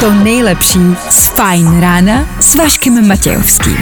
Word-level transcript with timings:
to 0.00 0.10
nejlepší 0.10 0.78
z 1.10 1.26
Fajn 1.26 1.80
rána 1.80 2.26
s 2.40 2.54
Vaškem 2.54 3.08
Matějovským. 3.08 3.76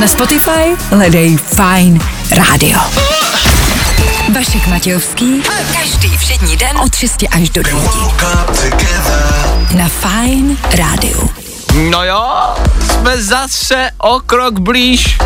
Na 0.00 0.06
Spotify 0.06 0.76
hledej 0.90 1.36
Fajn 1.36 2.00
rádio. 2.30 2.80
Vašek 4.34 4.66
Matějovský. 4.66 5.42
Každý 5.72 6.16
všední 6.16 6.56
den 6.56 6.78
od 6.84 6.94
6 6.94 7.24
až 7.30 7.50
do 7.50 7.62
9. 7.62 7.82
Na 9.74 9.88
Fajn 9.88 10.58
rádiu. 10.76 11.30
No 11.90 12.04
jo, 12.04 12.54
jsme 12.80 13.22
zase 13.22 13.90
o 13.98 14.20
krok 14.20 14.58
blíž. 14.58 15.18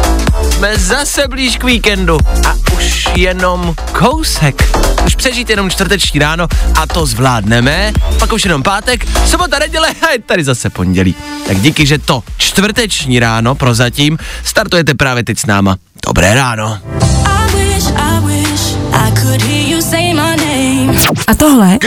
Jsme 0.51 0.79
zase 0.79 1.29
blíž 1.29 1.57
k 1.57 1.65
víkendu. 1.65 2.19
A 2.49 2.55
už 2.77 3.09
jenom 3.15 3.75
kousek. 3.99 4.79
Už 5.07 5.15
přežít 5.17 5.51
jenom 5.51 5.71
čtvrteční 5.71 6.21
ráno 6.21 6.47
a 6.81 6.87
to 6.87 7.07
zvládneme. 7.07 7.93
Pak 8.19 8.33
už 8.33 8.45
jenom 8.45 8.63
pátek, 8.63 9.07
sobota, 9.27 9.59
neděle 9.59 9.89
a 10.09 10.11
je 10.13 10.19
tady 10.19 10.45
zase 10.45 10.71
pondělí. 10.71 11.15
Tak 11.47 11.61
díky, 11.61 11.87
že 11.87 11.99
to 11.99 12.23
čtvrteční 12.37 13.19
ráno 13.19 13.55
prozatím 13.55 14.19
startujete 14.45 14.95
právě 14.95 15.25
teď 15.25 15.39
s 15.39 15.47
náma. 15.47 15.77
Dobré 16.07 16.35
ráno. 16.35 16.79
I 17.25 17.57
wish, 17.57 17.87
I 17.97 18.21
wish 18.27 18.77
I 18.93 19.13
could 19.21 19.43
hear 19.43 19.69
you 19.69 19.83
say 19.83 20.15
my 20.15 20.37
name. 20.37 20.99
A 21.27 21.35
tohle 21.35 21.79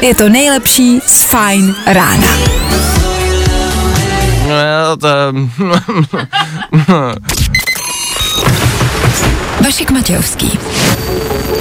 je 0.00 0.14
to 0.14 0.28
nejlepší 0.28 1.00
z 1.06 1.22
Fajn 1.22 1.74
rána. 1.86 2.28
Vašek 9.64 9.90
Matějovský. 9.90 10.58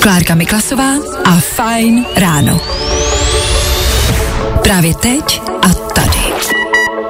Klárka 0.01 0.35
Miklasová 0.35 0.93
a 1.25 1.31
Fajn 1.31 2.05
ráno. 2.15 2.61
Právě 4.63 4.95
teď 4.95 5.41
a 5.61 5.69
tady. 5.73 6.19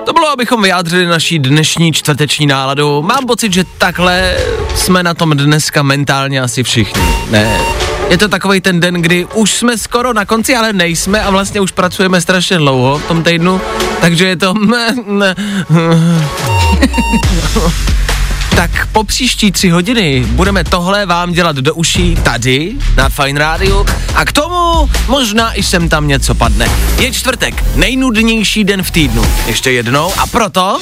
To 0.05 0.13
bylo, 0.13 0.29
abychom 0.29 0.61
vyjádřili 0.61 1.05
naší 1.05 1.39
dnešní 1.39 1.93
čtvrteční 1.93 2.47
náladu. 2.47 3.01
Mám 3.01 3.25
pocit, 3.25 3.53
že 3.53 3.63
takhle 3.77 4.37
jsme 4.75 5.03
na 5.03 5.13
tom 5.13 5.37
dneska 5.37 5.83
mentálně 5.83 6.41
asi 6.41 6.63
všichni. 6.63 7.01
Ne. 7.29 7.78
Je 8.09 8.17
to 8.17 8.27
takový 8.27 8.61
ten 8.61 8.79
den, 8.79 8.93
kdy 8.93 9.25
už 9.25 9.53
jsme 9.53 9.77
skoro 9.77 10.13
na 10.13 10.25
konci, 10.25 10.55
ale 10.55 10.73
nejsme 10.73 11.21
a 11.21 11.29
vlastně 11.29 11.61
už 11.61 11.71
pracujeme 11.71 12.21
strašně 12.21 12.57
dlouho 12.57 12.97
v 12.97 13.07
tom 13.07 13.23
týdnu, 13.23 13.61
takže 14.01 14.27
je 14.27 14.37
to... 14.37 14.53
Tak 18.59 18.87
po 18.91 19.03
příští 19.03 19.51
tři 19.51 19.69
hodiny 19.69 20.25
budeme 20.29 20.63
tohle 20.63 21.05
vám 21.05 21.33
dělat 21.33 21.55
do 21.55 21.75
uší 21.75 22.15
tady 22.23 22.75
na 22.95 23.09
Fine 23.09 23.39
Radio 23.39 23.85
a 24.15 24.25
k 24.25 24.31
tomu 24.31 24.89
možná 25.07 25.53
i 25.53 25.63
sem 25.63 25.89
tam 25.89 26.07
něco 26.07 26.35
padne. 26.35 26.69
Je 26.97 27.11
čtvrtek, 27.11 27.63
nejnudnější 27.75 28.63
den 28.63 28.83
v 28.83 28.91
týdnu. 28.91 29.25
Ještě 29.47 29.71
jednou 29.71 30.13
a 30.17 30.27
proto 30.27 30.79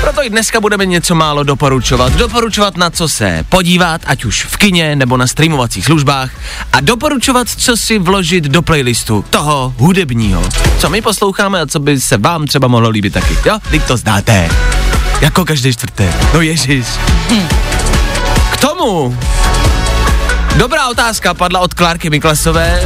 proto 0.00 0.24
i 0.24 0.30
dneska 0.30 0.60
budeme 0.60 0.86
něco 0.86 1.14
málo 1.14 1.42
doporučovat. 1.42 2.12
Doporučovat 2.12 2.76
na 2.76 2.90
co 2.90 3.08
se 3.08 3.44
podívat, 3.48 4.00
ať 4.06 4.24
už 4.24 4.44
v 4.44 4.56
kině 4.56 4.96
nebo 4.96 5.16
na 5.16 5.26
streamovacích 5.26 5.84
službách 5.84 6.30
a 6.72 6.80
doporučovat, 6.80 7.48
co 7.48 7.76
si 7.76 7.98
vložit 7.98 8.44
do 8.44 8.62
playlistu 8.62 9.24
toho 9.30 9.74
hudebního. 9.78 10.42
Co 10.78 10.90
my 10.90 11.02
posloucháme 11.02 11.60
a 11.60 11.66
co 11.66 11.80
by 11.80 12.00
se 12.00 12.18
vám 12.18 12.46
třeba 12.46 12.68
mohlo 12.68 12.88
líbit 12.88 13.12
taky. 13.12 13.36
Jo, 13.46 13.58
teď 13.70 13.82
to 13.82 13.96
znáte. 13.96 14.48
Jako 15.22 15.44
každý 15.44 15.72
čtvrtek. 15.72 16.10
No 16.34 16.40
ježiš. 16.40 16.86
K 18.52 18.56
tomu 18.56 19.18
dobrá 20.56 20.88
otázka 20.88 21.34
padla 21.34 21.60
od 21.60 21.74
Klárky 21.74 22.10
Miklasové, 22.10 22.82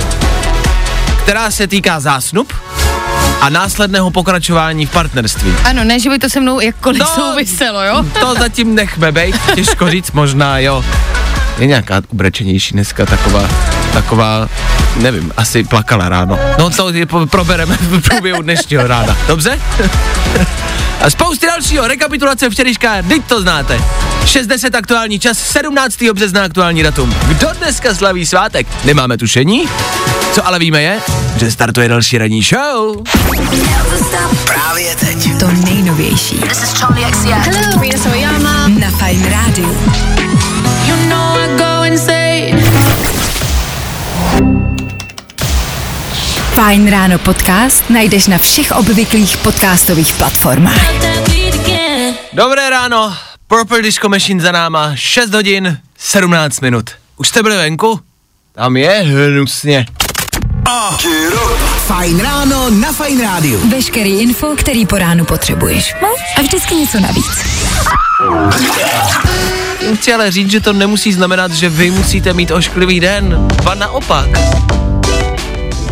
která 1.23 1.51
se 1.51 1.67
týká 1.67 2.01
zásnub 2.01 2.53
a 3.41 3.49
následného 3.49 4.11
pokračování 4.11 4.87
v 4.87 4.91
partnerství. 4.91 5.55
Ano, 5.65 5.85
ne, 5.85 6.01
že 6.01 6.11
by 6.11 6.19
to 6.19 6.29
se 6.31 6.41
mnou 6.41 6.61
jakkoliv 6.61 7.01
No. 7.01 7.07
souviselo, 7.07 7.83
jo? 7.85 8.05
To 8.21 8.35
zatím 8.35 8.75
nechme 8.75 9.13
bejt, 9.13 9.37
těžko 9.55 9.91
říct, 9.91 10.13
možná 10.13 10.59
jo. 10.59 10.85
Je 11.59 11.67
nějaká 11.67 12.03
ubrečenější 12.09 12.73
dneska 12.75 13.07
taková, 13.07 13.43
taková, 13.93 14.49
nevím, 14.97 15.33
asi 15.37 15.65
plakala 15.65 16.09
ráno. 16.09 16.39
No 16.59 16.71
to 16.71 16.91
je, 16.91 17.07
probereme 17.31 17.77
v 17.81 18.01
průběhu 18.03 18.43
dnešního 18.43 18.87
rána, 18.87 19.17
dobře? 19.27 19.61
A 21.01 21.11
spousty 21.11 21.47
dalšího, 21.47 21.89
rekapitulace 21.89 22.51
včerejška, 22.51 23.03
teď 23.09 23.25
to 23.25 23.41
znáte. 23.41 23.81
60 24.25 24.75
aktuální 24.75 25.19
čas, 25.19 25.39
17. 25.39 26.03
března 26.13 26.45
aktuální 26.45 26.83
datum. 26.83 27.15
Kdo 27.29 27.49
dneska 27.59 27.95
slaví 27.95 28.27
svátek? 28.27 28.67
Nemáme 28.85 29.19
tušení? 29.19 29.69
Co 30.33 30.47
ale 30.47 30.59
víme 30.59 30.83
je, 30.83 31.01
že 31.37 31.51
startuje 31.51 31.89
další 31.89 32.19
ranní 32.19 32.43
show. 32.43 33.03
Právě 34.45 34.97
teď. 34.97 35.39
To 35.41 35.51
nejnovější 35.51 36.37
This 36.39 36.63
is 36.63 36.73
Charlie 36.73 37.11
XCX. 37.11 37.25
Hello, 37.31 37.83
Rina 37.83 37.99
Sawayama. 37.99 38.69
na 38.69 38.91
Fajn 38.91 39.25
rádiu. 39.31 39.79
You 40.87 40.97
know 41.09 41.39
I 41.39 41.49
go 41.59 41.85
insane. 41.85 42.16
Fajn 46.57 46.89
ráno 46.91 47.19
podcast 47.19 47.85
najdeš 47.93 48.33
na 48.33 48.39
všech 48.41 48.73
obvyklých 48.73 49.37
podcastových 49.45 50.15
platformách. 50.17 50.89
Dobré 52.33 52.71
ráno, 52.71 53.13
Purple 53.47 53.83
Disco 53.83 54.09
Machine 54.09 54.41
za 54.41 54.53
náma, 54.53 54.97
6 54.97 55.35
hodin, 55.35 55.79
17 55.99 56.61
minut. 56.61 56.91
Už 57.17 57.29
jste 57.29 57.43
byli 57.43 57.57
venku? 57.57 58.01
Tam 58.53 58.77
je 58.77 58.91
hnusně. 58.91 59.87
Fajn 61.87 62.21
ráno 62.21 62.71
na 62.71 62.93
Fajn 62.93 63.21
rádiu. 63.21 63.69
Veškerý 63.69 64.21
info, 64.21 64.57
který 64.57 64.87
po 64.87 64.99
ránu 64.99 65.25
potřebuješ. 65.25 65.95
No 66.03 66.09
a 66.37 66.43
vždycky 66.43 66.75
něco 66.75 67.01
navíc. 67.01 67.45
Chci 69.95 70.15
ale 70.15 70.31
říct, 70.31 70.51
že 70.51 70.61
to 70.61 70.73
nemusí 70.73 71.13
znamenat, 71.13 71.53
že 71.53 71.69
vy 71.69 71.91
musíte 71.91 72.33
mít 72.33 72.51
ošklivý 72.51 73.01
den. 73.01 73.49
Ba 73.65 73.75
naopak. 73.75 74.29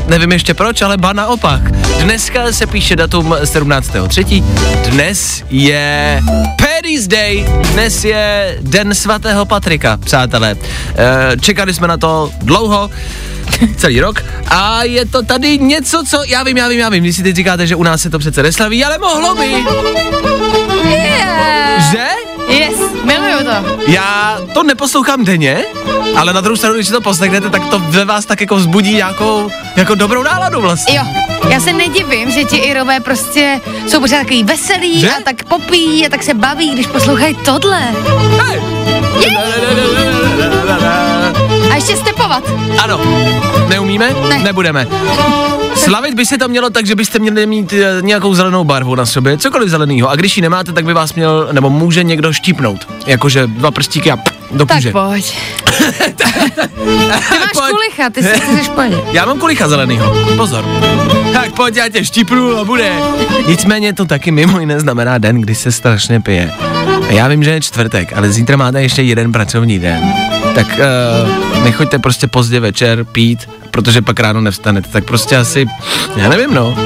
Nevím 0.07 0.33
ještě 0.33 0.55
proč, 0.55 0.83
ale 0.83 0.97
ba 0.97 1.13
naopak. 1.13 1.61
Dneska 2.03 2.53
se 2.53 2.67
píše 2.67 2.97
datum 2.97 3.31
17.3. 3.33 4.45
Dnes 4.91 5.43
je 5.51 6.23
Paddy's 6.59 7.07
Day. 7.09 7.47
Dnes 7.73 8.05
je 8.05 8.59
den 8.61 8.95
svatého 8.95 9.45
Patrika, 9.45 9.97
přátelé. 9.97 10.57
E, 10.97 11.37
čekali 11.41 11.75
jsme 11.75 11.89
na 11.89 11.97
to 11.97 12.31
dlouho, 12.43 12.91
celý 13.77 14.01
rok. 14.01 14.25
A 14.49 14.85
je 14.85 15.07
to 15.07 15.23
tady 15.23 15.59
něco, 15.59 16.03
co... 16.09 16.23
Já 16.27 16.43
vím, 16.43 16.57
já 16.57 16.69
vím, 16.69 16.79
já 16.79 16.89
vím. 16.89 17.03
Vy 17.03 17.13
si 17.13 17.23
teď 17.23 17.37
říkáte, 17.37 17.67
že 17.67 17.77
u 17.77 17.83
nás 17.83 18.03
se 18.03 18.11
to 18.11 18.19
přece 18.19 18.43
neslaví, 18.43 18.85
ale 18.85 18.99
mohlo 18.99 19.35
by. 19.35 19.47
Yeah. 20.89 21.91
Že? 21.91 22.34
Yes, 22.49 22.77
miluju 23.05 23.39
to. 23.39 23.83
Já 23.87 24.39
to 24.55 24.63
neposlouchám 24.63 25.25
denně, 25.25 25.65
ale 26.17 26.33
na 26.33 26.41
druhou 26.41 26.57
stranu, 26.57 26.75
když 26.75 26.87
si 26.87 26.93
to 26.93 27.01
poslechnete, 27.01 27.51
tak 27.51 27.67
to 27.67 27.79
ve 27.79 28.05
vás 28.05 28.25
tak 28.27 28.41
jako 28.41 28.57
vzbudí 28.57 28.95
nějakou 28.95 29.51
jako 29.77 29.95
dobrou 29.95 30.23
náladu 30.23 30.61
vlastně. 30.61 30.97
Jo, 30.97 31.05
já 31.49 31.61
se 31.61 31.73
nedivím, 31.73 32.31
že 32.31 32.45
ti 32.45 32.57
Irové 32.57 33.01
prostě 33.01 33.61
jsou 33.89 34.01
pořád 34.01 34.19
takový 34.19 34.45
veselý 34.45 35.01
Že? 35.01 35.11
a 35.11 35.21
tak 35.25 35.45
popí 35.45 36.07
a 36.07 36.09
tak 36.09 36.23
se 36.23 36.35
baví, 36.35 36.71
když 36.71 36.87
poslouchají 36.87 37.35
tohle. 37.35 37.81
Hej! 38.49 38.61
A 41.73 41.75
ještě 41.75 41.97
stepovat. 41.97 42.45
Ano, 42.79 43.01
neumíme? 43.69 44.15
Ne. 44.29 44.39
Nebudeme. 44.39 44.87
Slavit 45.85 46.15
by 46.15 46.27
se 46.27 46.39
to 46.39 46.49
mělo 46.49 46.71
tak, 46.71 46.87
že 46.87 46.95
byste 46.95 47.19
měli 47.19 47.47
mít 47.47 47.73
eh, 47.73 48.03
nějakou 48.03 48.35
zelenou 48.35 48.65
barvu 48.65 48.95
na 48.95 49.07
sobě, 49.07 49.39
cokoliv 49.39 49.69
zeleného. 49.69 50.09
A 50.11 50.17
když 50.17 50.37
ji 50.37 50.43
nemáte, 50.43 50.73
tak 50.73 50.85
by 50.85 50.95
vás 50.95 51.15
měl, 51.15 51.49
nebo 51.53 51.71
může 51.71 52.03
někdo 52.05 52.33
štípnout. 52.33 52.89
Jakože 53.07 53.47
dva 53.47 53.71
prstíky 53.71 54.11
a 54.13 54.17
do 54.51 54.67
Tak 54.67 54.77
kůže. 54.77 54.93
pojď. 54.93 55.37
Ty 56.17 56.25
máš 57.39 57.53
Pojď. 57.53 57.71
kulicha, 57.71 58.11
ty 58.11 58.23
si 58.23 58.29
chceš 58.41 58.69
pojď. 58.69 58.93
Já 59.13 59.25
mám 59.27 59.39
kulicha 59.41 59.69
zelenýho, 59.69 60.15
pozor. 60.37 60.65
Tak 61.33 61.53
pojď, 61.53 61.77
já 61.77 61.89
tě 61.89 62.05
štípnu 62.05 62.57
a 62.59 62.65
bude. 62.65 62.93
Nicméně 63.47 63.93
to 63.93 64.05
taky 64.05 64.31
mimo 64.31 64.61
jiné 64.61 64.81
znamená 64.81 65.19
den, 65.19 65.41
kdy 65.41 65.55
se 65.55 65.73
strašně 65.73 66.21
pije. 66.21 66.51
Já 67.15 67.29
vím, 67.29 67.45
že 67.45 67.51
je 67.51 67.61
čtvrtek, 67.61 68.13
ale 68.17 68.31
zítra 68.31 68.57
máte 68.57 68.83
ještě 68.83 69.03
jeden 69.03 69.33
pracovní 69.33 69.79
den. 69.79 70.15
Tak 70.55 70.67
uh, 70.67 71.65
nechoďte 71.65 71.99
prostě 71.99 72.27
pozdě 72.27 72.61
večer 72.61 73.05
pít, 73.05 73.49
protože 73.71 74.03
pak 74.03 74.21
ráno 74.21 74.41
nevstanete. 74.41 74.89
Tak 74.89 75.05
prostě 75.05 75.37
asi, 75.37 75.67
já 76.17 76.29
nevím 76.29 76.55
no. 76.55 76.77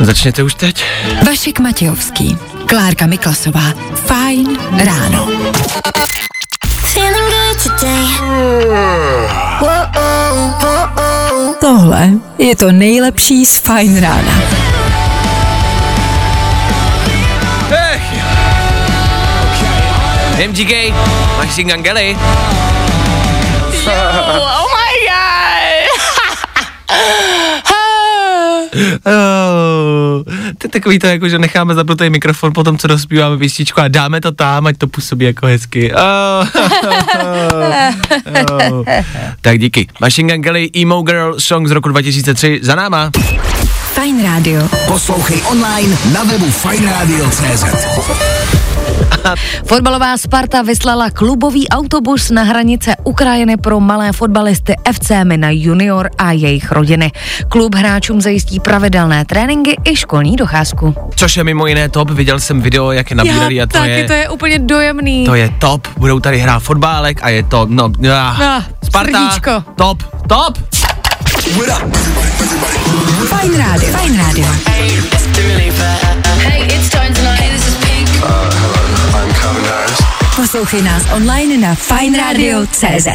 Začněte 0.00 0.42
už 0.42 0.54
teď. 0.54 0.84
Vašek 1.26 1.60
Matějovský, 1.60 2.36
Klárka 2.66 3.06
Miklasová. 3.06 3.72
Fajn 3.94 4.58
ráno. 4.84 5.28
Tohle 11.60 12.10
je 12.38 12.56
to 12.56 12.72
nejlepší 12.72 13.46
z 13.46 13.58
Fajn 13.58 14.00
rána. 14.00 14.61
MGK, 20.48 20.94
Machine 21.38 21.72
Gun 21.72 21.82
Kelly. 21.82 22.16
Oh 23.86 24.66
my 24.74 24.92
Oh, 29.06 30.24
to 30.58 30.66
je 30.66 30.70
takový 30.70 30.98
to, 30.98 31.06
jako, 31.06 31.28
že 31.28 31.38
necháme 31.38 31.74
zapnutý 31.74 32.10
mikrofon 32.10 32.52
po 32.52 32.64
tom, 32.64 32.78
co 32.78 32.88
dospíváme 32.88 33.38
písničku 33.38 33.80
a 33.80 33.88
dáme 33.88 34.20
to 34.20 34.32
tam, 34.32 34.66
ať 34.66 34.78
to 34.78 34.86
působí 34.86 35.24
jako 35.24 35.46
hezky. 35.46 35.92
Oh, 35.94 36.48
oh. 38.50 38.84
Tak 39.40 39.58
díky. 39.58 39.88
Machine 40.00 40.32
Gun 40.32 40.42
Kelly, 40.42 40.70
Emo 40.82 41.02
Girl, 41.02 41.34
song 41.38 41.68
z 41.68 41.70
roku 41.70 41.88
2003, 41.88 42.60
za 42.62 42.74
náma. 42.74 43.10
Fajn 43.94 44.24
rádio. 44.24 44.68
Poslouchej 44.86 45.42
online 45.50 45.96
na 46.12 46.24
webu 46.24 46.50
fajnradio.cz 46.50 47.64
Fotbalová 49.66 50.16
Sparta 50.16 50.62
vyslala 50.62 51.10
klubový 51.10 51.68
autobus 51.68 52.30
na 52.30 52.42
hranice 52.42 52.96
Ukrajiny 53.04 53.56
pro 53.56 53.80
malé 53.80 54.12
fotbalisty 54.12 54.74
FC 54.92 55.10
Mina 55.24 55.48
Junior 55.50 56.10
a 56.18 56.32
jejich 56.32 56.72
rodiny. 56.72 57.12
Klub 57.48 57.74
hráčům 57.74 58.20
zajistí 58.20 58.60
pravidelné 58.60 59.24
tréninky 59.24 59.76
i 59.84 59.96
školní 59.96 60.36
docházku. 60.36 60.94
Což 61.16 61.36
je 61.36 61.44
mimo 61.44 61.66
jiné 61.66 61.88
top, 61.88 62.10
viděl 62.10 62.40
jsem 62.40 62.60
video, 62.60 62.92
jak 62.92 63.10
je 63.10 63.16
nabírali 63.16 63.62
a 63.62 63.66
to 63.66 63.72
taky, 63.78 63.90
je, 63.90 64.04
to 64.06 64.12
je 64.12 64.28
úplně 64.28 64.58
dojemný. 64.58 65.24
to 65.26 65.34
je 65.34 65.50
top. 65.58 65.88
Budou 65.96 66.20
tady 66.20 66.38
hrát 66.38 66.58
fotbálek 66.60 67.18
a 67.22 67.28
je 67.28 67.42
to, 67.42 67.66
no, 67.70 67.90
ah, 68.12 68.42
Ah, 68.42 68.64
Sparta, 68.84 69.18
srdíčko. 69.30 69.64
top, 69.76 70.02
top. 70.28 70.58
Fajn 73.28 73.58
rádio. 73.58 73.92
Fajn 73.92 74.18
rádio. 74.18 74.46
Poslouchej 80.36 80.82
nás 80.82 81.02
online 81.16 81.68
na 81.68 81.74
fajnradio.cz 81.74 83.06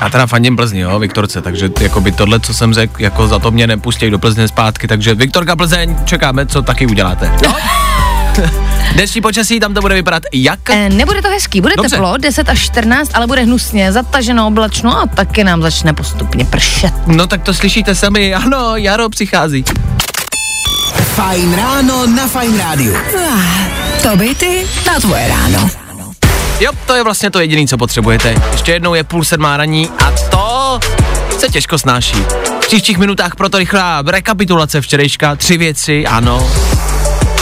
Já 0.00 0.08
teda 0.10 0.26
fandím 0.26 0.56
Plzni, 0.56 0.80
jo, 0.80 0.98
Viktorce, 0.98 1.42
takže 1.42 1.70
jako 1.80 2.00
by 2.00 2.12
tohle, 2.12 2.40
co 2.40 2.54
jsem 2.54 2.74
řekl, 2.74 3.02
jako 3.02 3.28
za 3.28 3.38
to 3.38 3.50
mě 3.50 3.66
nepustí 3.66 4.10
do 4.10 4.18
Plzně 4.18 4.48
zpátky, 4.48 4.88
takže 4.88 5.14
Viktorka 5.14 5.56
Plzeň, 5.56 5.96
čekáme, 6.04 6.46
co 6.46 6.62
taky 6.62 6.86
uděláte. 6.86 7.32
Dnešní 8.92 9.20
počasí, 9.20 9.60
tam 9.60 9.74
to 9.74 9.80
bude 9.80 9.94
vypadat 9.94 10.22
jak? 10.32 10.70
E, 10.70 10.88
nebude 10.88 11.22
to 11.22 11.28
hezký, 11.28 11.60
bude 11.60 11.76
Dobře. 11.76 11.96
teplo, 11.96 12.16
10 12.16 12.48
až 12.48 12.60
14, 12.60 13.10
ale 13.14 13.26
bude 13.26 13.42
hnusně, 13.42 13.92
zataženo 13.92 14.46
oblačno 14.46 14.98
a 14.98 15.06
taky 15.06 15.44
nám 15.44 15.62
začne 15.62 15.92
postupně 15.92 16.44
pršet. 16.44 16.92
No 17.06 17.26
tak 17.26 17.42
to 17.42 17.54
slyšíte 17.54 17.94
sami, 17.94 18.34
ano, 18.44 18.76
jaro 18.76 19.08
přichází. 19.08 19.64
Fajn 21.14 21.54
ráno 21.54 22.06
na 22.06 22.26
Fajn 22.26 22.58
rádiu. 22.58 22.94
To 24.02 24.16
by 24.16 24.34
ty 24.34 24.66
na 24.86 25.00
tvoje 25.00 25.28
ráno. 25.28 25.70
Jo, 26.60 26.70
to 26.86 26.94
je 26.94 27.02
vlastně 27.04 27.30
to 27.30 27.40
jediné, 27.40 27.66
co 27.66 27.78
potřebujete. 27.78 28.34
Ještě 28.52 28.72
jednou 28.72 28.94
je 28.94 29.04
půl 29.04 29.24
sedmá 29.24 29.56
raní 29.56 29.88
a 30.04 30.12
to 30.30 30.80
se 31.38 31.48
těžko 31.48 31.78
snáší. 31.78 32.16
V 32.60 32.66
příštích 32.66 32.98
minutách 32.98 33.34
proto 33.36 33.58
rychlá 33.58 34.02
rekapitulace 34.06 34.80
včerejška, 34.80 35.36
tři 35.36 35.56
věci, 35.58 36.06
ano. 36.06 36.50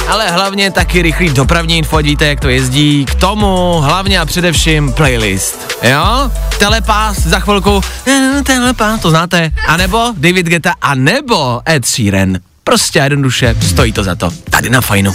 Ale 0.08 0.30
hlavně 0.30 0.70
taky 0.70 1.02
rychlý 1.02 1.28
dopravní 1.30 1.78
info, 1.78 1.96
ať 1.96 2.04
víte, 2.04 2.26
jak 2.26 2.40
to 2.40 2.48
jezdí. 2.48 3.04
K 3.04 3.14
tomu 3.14 3.80
hlavně 3.80 4.20
a 4.20 4.26
především 4.26 4.92
playlist. 4.92 5.76
Jo? 5.82 6.30
Telepás 6.58 7.18
za 7.18 7.40
chvilku. 7.40 7.80
eh, 8.06 8.42
Telepás, 8.46 9.00
to 9.00 9.10
znáte. 9.10 9.50
A 9.68 9.76
nebo 9.76 10.12
David 10.16 10.46
Geta, 10.46 10.74
a 10.82 10.94
nebo 10.94 11.60
Ed 11.68 11.86
Sheeran. 11.86 12.36
Prostě 12.64 13.00
a 13.00 13.04
jednoduše, 13.04 13.56
stojí 13.68 13.92
to 13.92 14.04
za 14.04 14.14
to. 14.14 14.30
Tady 14.50 14.70
na 14.70 14.80
fajnu. 14.80 15.12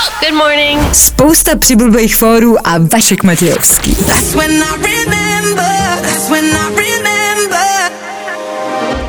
Good 0.00 0.34
morning. 0.34 0.94
Spousta 0.94 1.56
přibulbých 1.56 2.16
fórů 2.16 2.66
a 2.68 2.78
Vašek 2.92 3.22
Matějovský. 3.22 3.96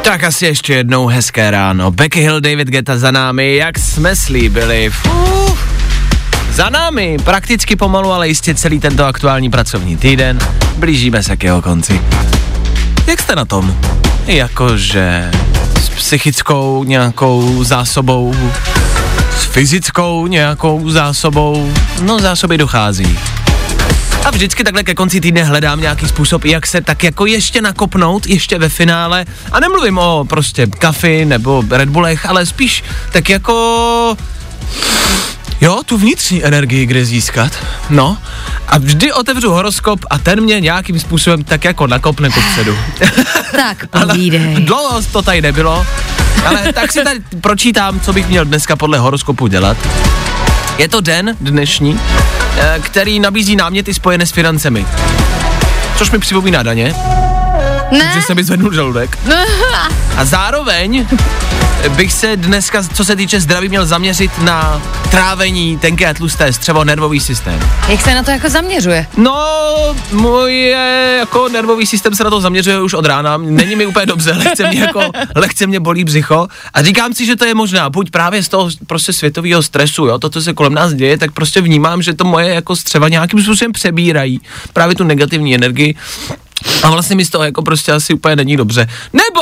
Tak 0.01 0.23
asi 0.23 0.45
ještě 0.45 0.73
jednou 0.73 1.07
hezké 1.07 1.51
ráno. 1.51 1.91
Becky 1.91 2.21
Hill, 2.21 2.41
David 2.41 2.67
Geta 2.67 2.97
za 2.97 3.11
námi, 3.11 3.55
jak 3.55 3.79
jsme 3.79 4.15
slíbili. 4.15 4.89
Fuh. 4.89 5.67
Za 6.51 6.69
námi, 6.69 7.17
prakticky 7.23 7.75
pomalu, 7.75 8.11
ale 8.11 8.27
jistě 8.27 8.55
celý 8.55 8.79
tento 8.79 9.05
aktuální 9.05 9.49
pracovní 9.49 9.97
týden. 9.97 10.39
Blížíme 10.77 11.23
se 11.23 11.37
k 11.37 11.43
jeho 11.43 11.61
konci. 11.61 12.01
Jak 13.07 13.21
jste 13.21 13.35
na 13.35 13.45
tom? 13.45 13.75
Jakože 14.25 15.31
s 15.81 15.89
psychickou 15.89 16.83
nějakou 16.83 17.63
zásobou, 17.63 18.35
fyzickou 19.51 20.27
nějakou 20.27 20.89
zásobou, 20.89 21.73
no 22.01 22.19
zásoby 22.19 22.57
dochází. 22.57 23.19
A 24.25 24.29
vždycky 24.29 24.63
takhle 24.63 24.83
ke 24.83 24.95
konci 24.95 25.21
týdne 25.21 25.43
hledám 25.43 25.81
nějaký 25.81 26.07
způsob, 26.07 26.45
jak 26.45 26.67
se 26.67 26.81
tak 26.81 27.03
jako 27.03 27.25
ještě 27.25 27.61
nakopnout, 27.61 28.27
ještě 28.27 28.59
ve 28.59 28.69
finále. 28.69 29.25
A 29.51 29.59
nemluvím 29.59 29.97
o 29.97 30.25
prostě 30.29 30.67
kafi 30.67 31.25
nebo 31.25 31.63
Red 31.69 31.89
Bullech, 31.89 32.25
ale 32.25 32.45
spíš 32.45 32.83
tak 33.11 33.29
jako... 33.29 34.17
Jo, 35.61 35.81
tu 35.85 35.97
vnitřní 35.97 36.43
energii, 36.43 36.85
kde 36.85 37.05
získat. 37.05 37.51
No. 37.89 38.17
A 38.67 38.77
vždy 38.77 39.13
otevřu 39.13 39.51
horoskop 39.51 39.99
a 40.09 40.17
ten 40.17 40.41
mě 40.41 40.59
nějakým 40.59 40.99
způsobem 40.99 41.43
tak 41.43 41.63
jako 41.63 41.87
nakopne 41.87 42.29
ku 42.29 42.39
předu. 42.51 42.77
Tak 43.51 43.87
povídej. 43.87 44.55
dlouho 44.59 45.01
to 45.11 45.21
tady 45.21 45.41
nebylo, 45.41 45.85
ale 46.45 46.73
tak 46.73 46.91
si 46.91 47.03
tady 47.03 47.19
pročítám, 47.41 47.99
co 47.99 48.13
bych 48.13 48.27
měl 48.27 48.45
dneska 48.45 48.75
podle 48.75 48.99
horoskopu 48.99 49.47
dělat. 49.47 49.77
Je 50.77 50.87
to 50.87 51.01
den 51.01 51.37
dnešní, 51.41 51.99
eh, 52.57 52.79
který 52.81 53.19
nabízí 53.19 53.55
náměty 53.55 53.93
spojené 53.93 54.25
s 54.25 54.31
financemi. 54.31 54.85
Což 55.97 56.11
mi 56.11 56.19
připomíná 56.19 56.63
daně, 56.63 56.95
Ne? 57.91 58.11
že 58.13 58.21
se 58.21 58.35
mi 58.35 58.43
zvednul 58.43 58.73
žaludek. 58.73 59.17
A 60.17 60.25
zároveň 60.25 61.07
bych 61.89 62.13
se 62.13 62.37
dneska, 62.37 62.83
co 62.93 63.05
se 63.05 63.15
týče 63.15 63.41
zdraví, 63.41 63.69
měl 63.69 63.85
zaměřit 63.85 64.31
na 64.39 64.81
trávení 65.11 65.77
tenké 65.77 66.09
a 66.09 66.13
tlusté 66.13 66.53
střevo 66.53 66.83
nervový 66.83 67.19
systém. 67.19 67.59
Jak 67.89 68.01
se 68.01 68.15
na 68.15 68.23
to 68.23 68.31
jako 68.31 68.49
zaměřuje? 68.49 69.07
No, 69.17 69.35
můj 70.11 70.69
jako 71.17 71.49
nervový 71.49 71.85
systém 71.85 72.15
se 72.15 72.23
na 72.23 72.29
to 72.29 72.41
zaměřuje 72.41 72.81
už 72.81 72.93
od 72.93 73.05
rána. 73.05 73.37
Není 73.37 73.75
mi 73.75 73.85
úplně 73.85 74.05
dobře, 74.05 74.31
lehce 74.45 74.67
mě 74.67 74.79
jako, 74.79 75.01
lehce 75.35 75.67
mě 75.67 75.79
bolí 75.79 76.03
břicho. 76.03 76.47
A 76.73 76.83
říkám 76.83 77.13
si, 77.13 77.25
že 77.25 77.35
to 77.35 77.45
je 77.45 77.53
možná, 77.53 77.89
buď 77.89 78.11
právě 78.11 78.43
z 78.43 78.49
toho 78.49 78.69
prostě 78.87 79.13
světového 79.13 79.63
stresu, 79.63 80.05
jo, 80.05 80.19
to, 80.19 80.29
co 80.29 80.41
se 80.41 80.53
kolem 80.53 80.73
nás 80.73 80.93
děje, 80.93 81.17
tak 81.17 81.31
prostě 81.31 81.61
vnímám, 81.61 82.01
že 82.01 82.13
to 82.13 82.23
moje 82.23 82.53
jako 82.53 82.75
střeva 82.75 83.09
nějakým 83.09 83.43
způsobem 83.43 83.71
přebírají 83.71 84.41
právě 84.73 84.95
tu 84.95 85.03
negativní 85.03 85.55
energii. 85.55 85.95
A 86.83 86.89
vlastně 86.89 87.15
mi 87.15 87.25
z 87.25 87.29
toho 87.29 87.43
jako 87.43 87.61
prostě 87.61 87.91
asi 87.91 88.13
úplně 88.13 88.35
není 88.35 88.57
dobře. 88.57 88.87
Nebo 89.13 89.41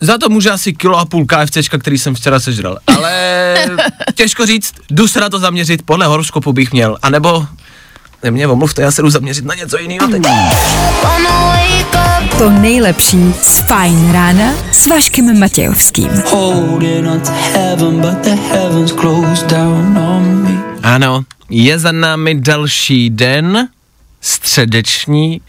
za 0.00 0.18
to 0.18 0.28
může 0.28 0.50
asi 0.50 0.72
kilo 0.72 0.98
a 0.98 1.04
půl 1.04 1.26
KFCčka, 1.26 1.78
který 1.78 1.98
jsem 1.98 2.14
včera 2.14 2.40
sežral. 2.40 2.78
Ale 2.86 3.56
těžko 4.14 4.46
říct, 4.46 4.74
jdu 4.90 5.08
se 5.08 5.20
na 5.20 5.28
to 5.28 5.38
zaměřit, 5.38 5.82
podle 5.82 6.06
horoskopu 6.06 6.52
bych 6.52 6.72
měl. 6.72 6.98
A 7.02 7.10
nebo 7.10 7.46
ne 8.22 8.30
mě 8.30 8.46
omluvte, 8.46 8.82
já 8.82 8.90
se 8.90 9.02
jdu 9.02 9.10
zaměřit 9.10 9.44
na 9.44 9.54
něco 9.54 9.78
jiného 9.78 10.08
teď. 10.08 10.22
To 12.38 12.50
nejlepší 12.50 13.34
z 13.42 13.58
Fajn 13.58 14.12
rána 14.12 14.54
s 14.72 14.86
Vaškem 14.86 15.38
Matějovským. 15.38 16.08
Ano, 20.82 21.24
je 21.50 21.78
za 21.78 21.92
námi 21.92 22.34
další 22.34 23.10
den, 23.10 23.68
středeční, 24.20 25.40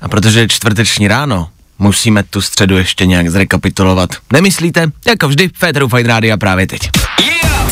a 0.00 0.08
protože 0.08 0.40
je 0.40 0.48
čtvrteční 0.48 1.08
ráno, 1.08 1.48
musíme 1.82 2.22
tu 2.22 2.40
středu 2.40 2.76
ještě 2.76 3.06
nějak 3.06 3.30
zrekapitulovat. 3.30 4.10
Nemyslíte? 4.32 4.86
Jako 5.06 5.28
vždy, 5.28 5.50
Féteru 5.54 5.88
Fight 5.88 6.06
Rádia 6.06 6.36
právě 6.36 6.66
teď. 6.66 6.90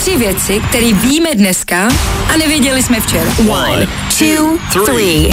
Tři 0.00 0.16
věci, 0.16 0.60
které 0.68 0.92
víme 0.92 1.28
dneska 1.34 1.88
a 2.34 2.36
nevěděli 2.36 2.82
jsme 2.82 3.00
včera. 3.00 3.30
One, 3.48 3.88
two, 4.18 4.84
three. 4.84 5.30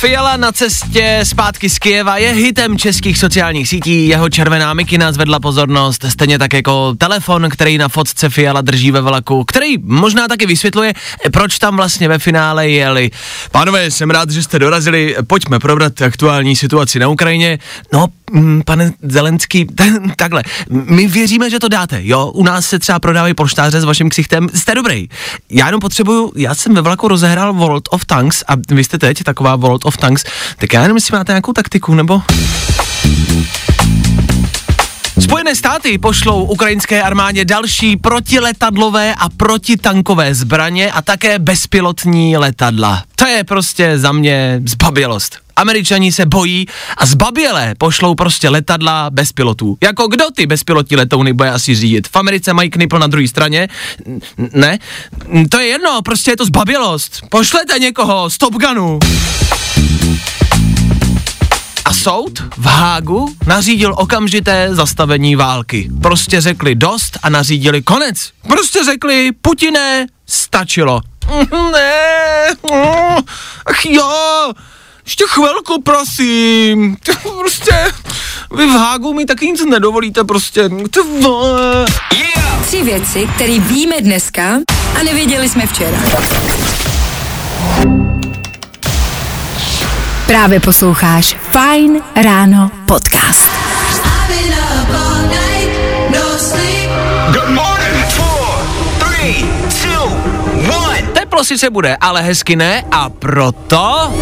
Fiala 0.00 0.36
na 0.36 0.52
cestě 0.52 1.20
zpátky 1.22 1.70
z 1.70 1.78
Kijeva 1.78 2.16
je 2.16 2.32
hitem 2.32 2.78
českých 2.78 3.18
sociálních 3.18 3.68
sítí, 3.68 4.08
jeho 4.08 4.28
červená 4.28 4.74
mikina 4.74 5.12
zvedla 5.12 5.40
pozornost, 5.40 6.04
stejně 6.08 6.38
tak 6.38 6.52
jako 6.52 6.94
telefon, 6.98 7.48
který 7.50 7.78
na 7.78 7.88
fotce 7.88 8.30
Fiala 8.30 8.60
drží 8.60 8.90
ve 8.90 9.00
vlaku, 9.00 9.44
který 9.44 9.78
možná 9.78 10.28
taky 10.28 10.46
vysvětluje, 10.46 10.92
proč 11.32 11.58
tam 11.58 11.76
vlastně 11.76 12.08
ve 12.08 12.18
finále 12.18 12.68
jeli. 12.68 13.10
Pánové, 13.50 13.90
jsem 13.90 14.10
rád, 14.10 14.30
že 14.30 14.42
jste 14.42 14.58
dorazili, 14.58 15.16
pojďme 15.26 15.58
probrat 15.58 16.02
aktuální 16.02 16.56
situaci 16.56 16.98
na 16.98 17.08
Ukrajině. 17.08 17.58
No, 17.92 18.06
pane 18.64 18.92
Zelenský, 19.02 19.66
takhle, 20.16 20.42
my 20.70 21.06
věříme, 21.08 21.50
že 21.50 21.58
to 21.58 21.68
dáte, 21.68 22.00
jo, 22.02 22.26
u 22.26 22.42
nás 22.42 22.66
se 22.66 22.78
třeba 22.78 22.98
prodávají 22.98 23.34
polštáře 23.34 23.80
s 23.80 23.84
vaším 23.84 24.08
ksichtem, 24.08 24.48
jste 24.54 24.74
dobrý. 24.74 25.08
Já 25.50 25.66
jenom 25.66 25.80
potřebuju, 25.80 26.32
já 26.36 26.54
jsem 26.54 26.74
ve 26.74 26.80
vlaku 26.80 27.08
rozehrál 27.08 27.52
World 27.52 27.88
of 27.90 28.04
Tanks 28.04 28.44
a 28.48 28.52
vy 28.68 28.84
jste 28.84 28.98
teď 28.98 29.22
taková 29.22 29.56
World 29.56 29.84
of 29.84 29.96
Tanks, 29.96 30.24
tak 30.58 30.72
já 30.72 30.82
jenom 30.82 30.96
jestli 30.96 31.16
máte 31.16 31.32
nějakou 31.32 31.52
taktiku, 31.52 31.94
nebo... 31.94 32.22
Spojené 35.20 35.54
státy 35.54 35.98
pošlou 35.98 36.44
ukrajinské 36.44 37.02
armádě 37.02 37.44
další 37.44 37.96
protiletadlové 37.96 39.14
a 39.14 39.28
protitankové 39.28 40.34
zbraně 40.34 40.92
a 40.92 41.02
také 41.02 41.38
bezpilotní 41.38 42.36
letadla. 42.36 43.04
To 43.16 43.26
je 43.26 43.44
prostě 43.44 43.98
za 43.98 44.12
mě 44.12 44.62
zbabělost. 44.66 45.38
Američani 45.60 46.12
se 46.12 46.26
bojí 46.26 46.66
a 46.96 47.06
zbabělé 47.06 47.74
pošlou 47.78 48.14
prostě 48.14 48.48
letadla 48.48 49.10
bez 49.10 49.32
pilotů. 49.32 49.76
Jako 49.82 50.08
kdo 50.08 50.24
ty 50.36 50.46
bezpilotní 50.46 50.96
letouny 50.96 51.32
bude 51.32 51.50
asi 51.50 51.74
řídit? 51.74 52.08
V 52.08 52.16
Americe 52.16 52.52
mají 52.52 52.70
knipl 52.70 52.98
na 52.98 53.06
druhé 53.06 53.28
straně? 53.28 53.68
Ne? 54.52 54.78
To 55.48 55.58
je 55.58 55.66
jedno, 55.66 56.02
prostě 56.02 56.30
je 56.30 56.36
to 56.36 56.44
zbabělost. 56.44 57.20
Pošlete 57.28 57.78
někoho 57.78 58.30
z 58.30 58.38
Top 58.38 58.54
Gunu. 58.54 58.98
A 61.84 61.94
soud 61.94 62.38
v 62.56 62.66
Hágu 62.66 63.34
nařídil 63.46 63.94
okamžité 63.98 64.68
zastavení 64.74 65.36
války. 65.36 65.90
Prostě 66.02 66.40
řekli 66.40 66.74
dost 66.74 67.18
a 67.22 67.28
nařídili 67.28 67.82
konec. 67.82 68.30
Prostě 68.48 68.84
řekli, 68.84 69.30
Putine, 69.42 70.06
stačilo. 70.26 71.00
Ne, 71.72 72.46
ach 73.66 73.86
jo, 73.86 74.52
ještě 75.10 75.24
chvilku, 75.28 75.82
prosím. 75.82 76.96
Prostě, 77.38 77.92
vy 78.56 78.66
v 78.66 78.70
Hágu 78.70 79.14
mi 79.14 79.26
taky 79.26 79.46
nic 79.46 79.64
nedovolíte, 79.64 80.24
prostě. 80.24 80.70
Tři 82.66 82.82
věci, 82.82 83.28
které 83.34 83.58
víme 83.58 84.00
dneska 84.00 84.58
a 85.00 85.02
nevěděli 85.02 85.48
jsme 85.48 85.66
včera. 85.66 85.98
Právě 90.26 90.60
posloucháš 90.60 91.36
Fine 91.50 92.00
Ráno 92.22 92.70
podcast. 92.86 93.50
Teplo 101.12 101.44
sice 101.44 101.70
bude, 101.70 101.96
ale 102.00 102.22
hezky 102.22 102.56
ne 102.56 102.84
a 102.90 103.08
proto... 103.10 104.12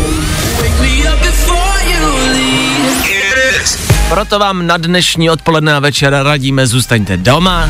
Proto 4.08 4.38
vám 4.38 4.66
na 4.66 4.76
dnešní 4.76 5.30
odpoledne 5.30 5.74
a 5.74 5.78
večer 5.78 6.20
radíme 6.22 6.66
zůstaňte 6.66 7.16
doma. 7.16 7.68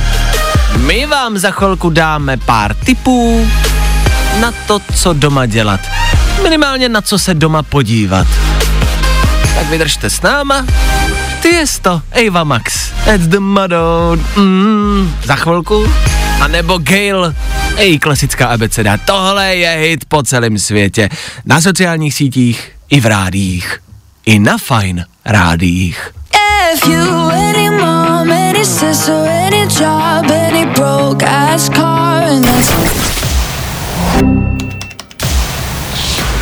My 0.77 1.07
vám 1.07 1.39
za 1.39 1.51
chvilku 1.51 1.91
dáme 1.91 2.37
pár 2.37 2.75
tipů 2.75 3.51
na 4.41 4.53
to, 4.67 4.81
co 4.95 5.13
doma 5.13 5.47
dělat. 5.47 5.81
Minimálně 6.43 6.89
na 6.89 7.01
co 7.01 7.19
se 7.19 7.35
doma 7.35 7.63
podívat. 7.63 8.27
Tak 9.55 9.67
vydržte 9.71 10.11
s 10.11 10.23
náma. 10.23 10.67
Ty 11.43 11.49
je 11.49 11.65
to, 11.83 12.03
Ava 12.27 12.45
Max. 12.45 12.93
That's 13.05 13.27
the 13.27 13.39
motto. 13.39 14.17
Mm, 14.37 15.15
za 15.25 15.37
chvilku. 15.37 15.93
A 16.41 16.49
nebo 16.49 16.79
Gail. 16.79 17.35
Ej, 17.77 17.99
klasická 17.99 18.47
abeceda. 18.47 18.97
Tohle 18.97 19.57
je 19.57 19.71
hit 19.71 20.05
po 20.05 20.23
celém 20.23 20.59
světě. 20.59 21.09
Na 21.45 21.61
sociálních 21.61 22.15
sítích 22.15 22.73
i 22.91 23.01
v 23.01 23.07
rádích. 23.07 23.81
I 24.27 24.39
na 24.39 24.59
fajn 24.59 25.05
rádích. 25.29 26.11
If 26.75 26.87
you 26.87 27.31
any 27.31 27.71
mom, 27.71 28.31
any 28.31 28.65
sister, 28.65 29.29
any 29.29 29.67
job, 29.67 30.31
any 30.31 30.67
broke 30.67 31.27
ass 31.27 31.69
car, 31.69 32.23
and 32.23 32.45
that's 32.45 32.79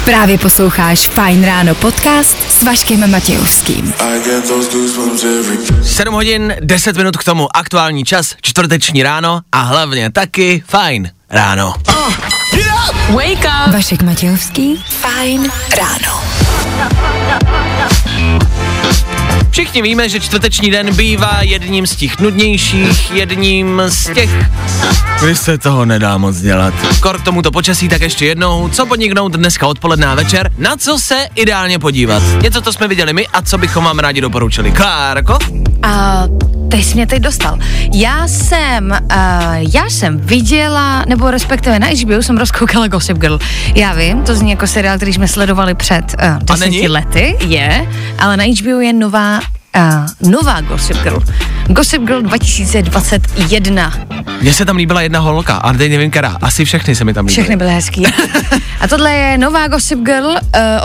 Právě 0.04 0.38
posloucháš 0.38 1.08
Fine 1.08 1.46
Ráno 1.46 1.74
podcast 1.74 2.52
s 2.52 2.62
Vaškem 2.62 3.10
Matějovským. 3.10 3.94
7 5.82 6.14
hodin, 6.14 6.54
10 6.60 6.96
minut 6.96 7.16
k 7.16 7.24
tomu 7.24 7.56
aktuální 7.56 8.04
čas, 8.04 8.34
čtvrteční 8.42 9.02
ráno 9.02 9.40
a 9.52 9.60
hlavně 9.60 10.12
taky 10.12 10.62
fajn 10.66 11.10
ráno. 11.30 11.74
Vašek 13.72 14.02
Matějovský, 14.02 14.84
Fine 14.88 15.48
Ráno. 15.76 16.22
Všichni 19.50 19.82
víme, 19.82 20.08
že 20.08 20.20
čtvrteční 20.20 20.70
den 20.70 20.94
bývá 20.94 21.38
jedním 21.42 21.86
z 21.86 21.96
těch 21.96 22.18
nudnějších, 22.18 23.10
jedním 23.10 23.82
z 23.88 24.14
těch, 24.14 24.30
kdy 25.22 25.36
se 25.36 25.58
toho 25.58 25.84
nedá 25.84 26.18
moc 26.18 26.36
dělat. 26.36 26.74
Kor 27.00 27.18
k 27.20 27.24
tomuto 27.24 27.50
počasí 27.50 27.88
tak 27.88 28.00
ještě 28.00 28.26
jednou, 28.26 28.68
co 28.68 28.86
podniknout 28.86 29.32
dneska 29.32 29.66
odpoledne 29.66 30.06
a 30.06 30.14
večer, 30.14 30.52
na 30.58 30.76
co 30.76 30.98
se 30.98 31.28
ideálně 31.34 31.78
podívat. 31.78 32.22
Něco, 32.42 32.62
co 32.62 32.72
jsme 32.72 32.88
viděli 32.88 33.12
my 33.12 33.26
a 33.26 33.42
co 33.42 33.58
bychom 33.58 33.84
vám 33.84 33.98
rádi 33.98 34.20
doporučili. 34.20 34.72
Klárko? 34.72 35.38
A 35.82 36.24
ty 36.76 36.82
jsi 36.82 36.94
mě 36.94 37.06
teď 37.06 37.22
dostal. 37.22 37.58
Já 37.94 38.28
jsem, 38.28 38.90
uh, 38.90 39.18
já 39.74 39.90
jsem 39.90 40.18
viděla, 40.18 41.04
nebo 41.08 41.30
respektive 41.30 41.78
na 41.78 41.86
HBO 41.86 42.22
jsem 42.22 42.36
rozkoukala 42.36 42.86
Gossip 42.86 43.18
Girl. 43.18 43.38
Já 43.74 43.94
vím, 43.94 44.22
to 44.22 44.34
zní 44.34 44.50
jako 44.50 44.66
seriál, 44.66 44.96
který 44.96 45.12
jsme 45.12 45.28
sledovali 45.28 45.74
před 45.74 46.14
uh, 46.22 46.38
deseti 46.42 46.88
lety, 46.88 47.36
je, 47.46 47.86
ale 48.18 48.36
na 48.36 48.44
HBO 48.44 48.80
je 48.80 48.92
nová 48.92 49.40
Uh, 49.76 50.30
nová 50.30 50.60
Gossip 50.60 50.96
Girl. 51.02 51.18
Gossip 51.68 52.02
Girl 52.02 52.22
2021. 52.22 53.92
Mně 54.40 54.52
se 54.54 54.64
tam 54.64 54.76
líbila 54.76 55.00
jedna 55.02 55.18
holka, 55.20 55.54
a 55.56 55.72
teď 55.72 55.90
nevím 55.90 56.10
která. 56.10 56.36
Asi 56.42 56.64
všechny 56.64 56.94
se 56.94 57.04
mi 57.04 57.14
tam 57.14 57.26
líbily. 57.26 57.32
Všechny 57.42 57.56
byly 57.56 57.70
hezký. 57.70 58.06
A 58.80 58.88
tohle 58.88 59.12
je 59.12 59.38
nová 59.38 59.68
Gossip 59.68 59.98
Girl, 60.00 60.26
uh, 60.28 60.36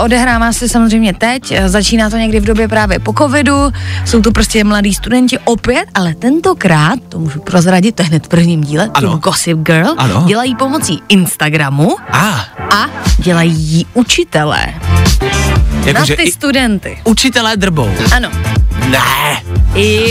odehrává 0.04 0.54
se 0.54 0.70
samozřejmě 0.70 1.14
teď, 1.14 1.52
uh, 1.52 1.68
začíná 1.68 2.10
to 2.10 2.18
někdy 2.18 2.40
v 2.40 2.46
době 2.46 2.68
právě 2.68 3.00
po 3.00 3.14
covidu, 3.14 3.72
jsou 4.06 4.22
to 4.22 4.32
prostě 4.32 4.64
mladí 4.64 4.94
studenti 4.94 5.40
opět, 5.44 5.86
ale 5.94 6.14
tentokrát, 6.16 7.00
to 7.10 7.20
můžu 7.20 7.40
prozradit, 7.40 7.96
to 7.96 8.04
je 8.04 8.08
hned 8.08 8.26
v 8.26 8.30
prvním 8.30 8.62
díle, 8.62 8.90
Ano. 8.94 9.12
tu 9.12 9.18
Gossip 9.18 9.58
Girl 9.58 9.94
Ano. 9.98 10.24
dělají 10.28 10.56
pomocí 10.56 11.02
Instagramu 11.10 11.96
A, 12.12 12.46
a 12.76 12.86
dělají 13.18 13.52
jí 13.54 13.86
učitelé. 13.94 14.66
Na 15.22 15.28
jakože 15.86 16.16
ty 16.16 16.24
i 16.24 16.32
studenty. 16.32 16.98
učitelé 17.04 17.58
drbou. 17.58 17.90
Ano. 18.16 18.30
Ne, 18.92 19.42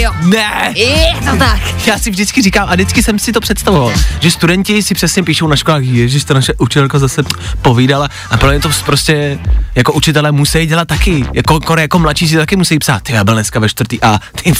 Jo. 0.00 0.10
ne. 0.24 0.72
Je 0.76 1.14
to 1.30 1.36
tak. 1.36 1.60
Já 1.86 1.98
si 1.98 2.10
vždycky 2.10 2.42
říkám, 2.42 2.68
a 2.68 2.74
vždycky 2.74 3.02
jsem 3.02 3.18
si 3.18 3.32
to 3.32 3.40
představoval, 3.40 3.92
že 4.20 4.30
studenti 4.30 4.82
si 4.82 4.94
přesně 4.94 5.22
píšou 5.22 5.46
na 5.46 5.56
školách, 5.56 5.82
ježiš, 5.84 6.24
to 6.24 6.34
naše 6.34 6.52
učitelka 6.58 6.98
zase 6.98 7.22
povídala 7.62 8.08
a 8.30 8.36
pro 8.36 8.52
ně 8.52 8.60
to 8.60 8.70
prostě 8.86 9.38
jako 9.74 9.92
učitelé 9.92 10.32
musí 10.32 10.66
dělat 10.66 10.88
taky, 10.88 11.24
jako, 11.32 11.60
kore, 11.60 11.82
jako 11.82 11.98
mladší 11.98 12.28
si 12.28 12.36
taky 12.36 12.56
musí 12.56 12.78
psát, 12.78 13.02
ty 13.02 13.12
já 13.12 13.24
byl 13.24 13.34
dneska 13.34 13.60
ve 13.60 13.68
čtvrtý 13.68 14.02
a 14.02 14.18
ty 14.42 14.52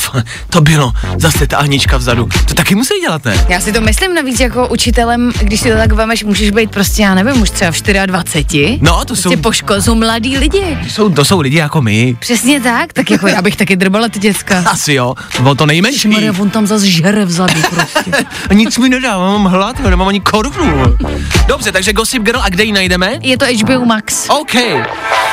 to 0.50 0.60
bylo, 0.60 0.92
zase 1.16 1.46
ta 1.46 1.56
Anička 1.56 1.96
vzadu, 1.96 2.28
to 2.48 2.54
taky 2.54 2.74
musí 2.74 2.94
dělat, 3.00 3.24
ne? 3.24 3.46
Já 3.48 3.60
si 3.60 3.72
to 3.72 3.80
myslím 3.80 4.14
navíc 4.14 4.40
jako 4.40 4.68
učitelem, 4.68 5.32
když 5.42 5.60
si 5.60 5.70
to 5.70 5.76
tak 5.76 5.92
vemeš, 5.92 6.24
můžeš 6.24 6.50
být 6.50 6.70
prostě, 6.70 7.02
já 7.02 7.14
nevím, 7.14 7.42
už 7.42 7.50
třeba 7.50 7.70
v 7.70 7.82
24. 8.06 8.78
No, 8.82 8.98
to 8.98 9.04
prostě 9.06 9.28
jsou- 9.28 9.36
po 9.36 9.52
škole 9.52 9.82
jsou 9.82 9.94
mladí 9.94 10.38
lidi. 10.38 10.78
Jsou, 10.88 11.08
to 11.10 11.24
jsou 11.24 11.40
lidi 11.40 11.56
jako 11.56 11.82
my, 11.82 12.16
Přesně 12.20 12.60
tak, 12.60 12.92
tak 12.92 13.10
jako 13.10 13.28
já 13.28 13.42
bych 13.42 13.56
taky 13.56 13.76
drbala 13.76 14.08
ty 14.10 14.18
děcka. 14.18 14.58
asi 14.66 14.94
jo, 14.94 15.14
o 15.44 15.54
to 15.54 15.66
nejmenší. 15.66 16.08
Maria, 16.08 16.32
on 16.38 16.50
tam 16.50 16.66
zase 16.66 16.86
žere 16.86 17.24
vzadu 17.24 17.62
prostě. 17.74 18.12
Nic 18.54 18.78
mi 18.78 18.88
nedá, 18.88 19.18
mám 19.18 19.44
hlad, 19.44 19.80
nemám 19.80 20.08
ani 20.08 20.20
korunu. 20.20 20.96
Dobře, 21.46 21.72
takže 21.72 21.92
Gossip 21.92 22.22
Girl, 22.22 22.40
a 22.42 22.48
kde 22.48 22.64
ji 22.64 22.72
najdeme? 22.72 23.12
Je 23.22 23.38
to 23.38 23.44
HBO 23.44 23.84
Max. 23.84 24.28
OK. 24.28 24.54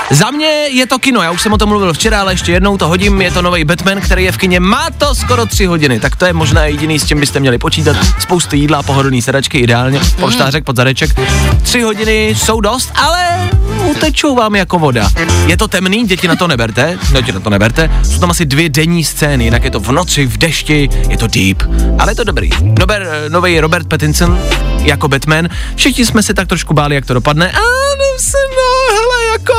Za 0.09 0.31
mě 0.31 0.47
je 0.71 0.87
to 0.87 0.99
kino, 0.99 1.21
já 1.21 1.31
už 1.31 1.41
jsem 1.41 1.53
o 1.53 1.57
tom 1.57 1.69
mluvil 1.69 1.93
včera, 1.93 2.21
ale 2.21 2.33
ještě 2.33 2.51
jednou 2.51 2.77
to 2.77 2.87
hodím, 2.87 3.21
je 3.21 3.31
to 3.31 3.41
nový 3.41 3.63
Batman, 3.63 4.01
který 4.01 4.23
je 4.23 4.31
v 4.31 4.37
kině, 4.37 4.59
má 4.59 4.87
to 4.97 5.15
skoro 5.15 5.45
tři 5.45 5.65
hodiny, 5.65 5.99
tak 5.99 6.15
to 6.15 6.25
je 6.25 6.33
možná 6.33 6.65
jediný, 6.65 6.99
s 6.99 7.05
čím 7.05 7.19
byste 7.19 7.39
měli 7.39 7.57
počítat. 7.57 7.97
Spousty 8.19 8.57
jídla, 8.57 8.83
pohodlný 8.83 9.21
sedačky, 9.21 9.57
ideálně, 9.57 9.99
polštářek 10.19 10.63
pod 10.63 10.75
zadeček. 10.75 11.19
Tři 11.63 11.81
hodiny 11.81 12.35
jsou 12.37 12.61
dost, 12.61 12.91
ale 12.95 13.49
utečou 13.85 14.35
vám 14.35 14.55
jako 14.55 14.79
voda. 14.79 15.11
Je 15.47 15.57
to 15.57 15.67
temný, 15.67 16.03
děti 16.07 16.27
na 16.27 16.35
to 16.35 16.47
neberte, 16.47 16.99
děti 17.11 17.31
na 17.31 17.39
to 17.39 17.49
neberte, 17.49 17.91
jsou 18.03 18.19
tam 18.19 18.31
asi 18.31 18.45
dvě 18.45 18.66
denní 18.69 19.03
scény, 19.03 19.43
jinak 19.43 19.63
je 19.63 19.71
to 19.71 19.79
v 19.79 19.91
noci, 19.91 20.25
v 20.25 20.37
dešti, 20.37 20.89
je 21.09 21.17
to 21.17 21.27
deep, 21.27 21.63
ale 21.99 22.11
je 22.11 22.15
to 22.15 22.23
dobrý. 22.23 22.49
Nober, 22.79 23.07
nový 23.29 23.59
Robert 23.59 23.87
Pattinson 23.87 24.39
jako 24.79 25.07
Batman, 25.07 25.49
všichni 25.75 26.05
jsme 26.05 26.23
se 26.23 26.33
tak 26.33 26.47
trošku 26.47 26.73
báli, 26.73 26.95
jak 26.95 27.05
to 27.05 27.13
dopadne, 27.13 27.51
a 27.51 27.77
se, 28.17 28.37
no, 28.49 28.95
hele, 28.95 29.31
jako, 29.31 29.53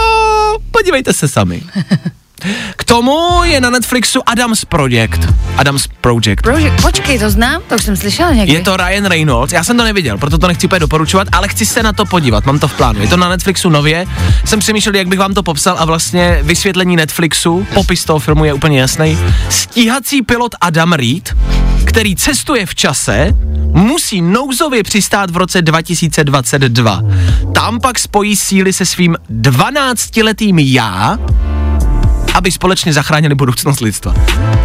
podívejte 0.71 1.12
se 1.12 1.29
sami. 1.29 1.62
K 2.76 2.85
tomu 2.85 3.45
je 3.45 3.61
na 3.61 3.71
Netflixu 3.71 4.21
Adams 4.26 4.64
Project. 4.64 5.21
Adams 5.57 5.87
Project. 6.00 6.42
Prože, 6.42 6.71
počkej, 6.83 7.18
to 7.18 7.30
znám, 7.30 7.62
to 7.68 7.75
už 7.75 7.83
jsem 7.83 7.97
slyšela 7.97 8.33
někdy. 8.33 8.52
Je 8.52 8.61
to 8.61 8.76
Ryan 8.76 9.07
Reynolds, 9.07 9.52
já 9.52 9.64
jsem 9.64 9.76
to 9.76 9.85
neviděl, 9.85 10.18
proto 10.18 10.38
to 10.38 10.49
nechci 10.49 10.66
úplně 10.66 10.80
doporučovat, 10.80 11.28
ale 11.33 11.49
chci 11.49 11.66
se 11.66 11.83
na 11.83 11.92
to 11.92 12.04
podívat, 12.04 12.47
mám 12.47 12.59
to 12.59 12.68
v 12.68 12.75
plánu. 12.75 13.00
Je 13.00 13.09
to 13.09 13.16
na 13.16 13.28
Netflixu 13.28 13.71
nově, 13.71 14.07
jsem 14.45 14.61
přemýšlel, 14.61 14.97
jak 14.97 15.09
bych 15.09 15.18
vám 15.18 15.35
to 15.35 15.42
popsal 15.42 15.76
a 15.78 15.85
vlastně 15.85 16.38
vysvětlení 16.42 16.97
Netflixu, 16.97 17.66
popis 17.75 18.04
toho 18.04 18.18
filmu 18.18 18.45
je 18.45 18.52
úplně 18.52 18.80
jasný. 18.80 19.18
Stíhací 19.49 20.23
pilot 20.23 20.54
Adam 20.61 20.92
Reed, 20.92 21.37
který 21.85 22.16
cestuje 22.16 22.66
v 22.66 22.75
čase, 22.75 23.35
musí 23.73 24.23
nouzově 24.23 24.83
přistát 24.83 25.30
v 25.30 25.37
roce 25.37 25.62
2022. 25.62 27.02
Tam 27.54 27.80
pak 27.80 27.99
spojí 27.99 28.37
síly 28.37 28.73
se 28.73 28.87
svým 28.87 29.16
12-letým 29.30 30.59
já 30.59 31.18
aby 32.38 32.52
společně 32.52 32.92
zachránili 32.92 33.35
budoucnost 33.35 33.80
lidstva. 33.80 34.14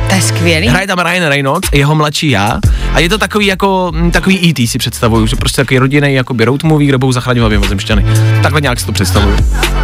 To 0.10 0.15
je 0.15 0.22
skvělý. 0.22 0.68
Hraje 0.68 0.88
tam 0.88 1.00
Ryan 1.00 1.24
Reynolds, 1.24 1.70
jeho 1.74 1.96
mladší 1.96 2.30
já, 2.30 2.60
a 2.94 3.00
je 3.00 3.10
to 3.10 3.18
takový 3.18 3.46
jako, 3.46 3.92
mm, 3.96 4.12
takový 4.12 4.50
E.T. 4.50 4.68
si 4.68 4.77
představuju, 4.77 5.27
že 5.27 5.36
prostě 5.36 5.62
takový 5.62 5.80
rodinný 5.80 6.13
jako 6.13 6.36
road 6.39 6.63
movie, 6.63 6.88
kde 6.88 6.98
budou 6.98 7.12
zachraňovat 7.12 7.50
mimozemšťany. 7.50 8.06
Takhle 8.42 8.62
nějak 8.62 8.80
si 8.80 8.86
to 8.86 8.92
představuju. 8.92 9.38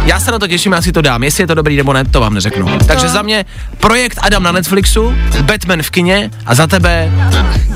Já 0.04 0.20
se 0.20 0.30
na 0.30 0.38
to 0.38 0.48
těším, 0.48 0.72
já 0.72 0.82
si 0.82 0.92
to 0.92 1.02
dám. 1.02 1.22
Jestli 1.22 1.42
je 1.42 1.46
to 1.46 1.54
dobrý 1.54 1.76
nebo 1.76 1.92
ne, 1.92 2.04
to 2.04 2.20
vám 2.20 2.34
neřeknu. 2.34 2.78
Takže 2.86 3.08
za 3.08 3.22
mě 3.22 3.44
projekt 3.80 4.18
Adam 4.22 4.42
na 4.42 4.52
Netflixu, 4.52 5.14
Batman 5.42 5.82
v 5.82 5.90
kině 5.90 6.30
a 6.46 6.54
za 6.54 6.66
tebe 6.66 7.12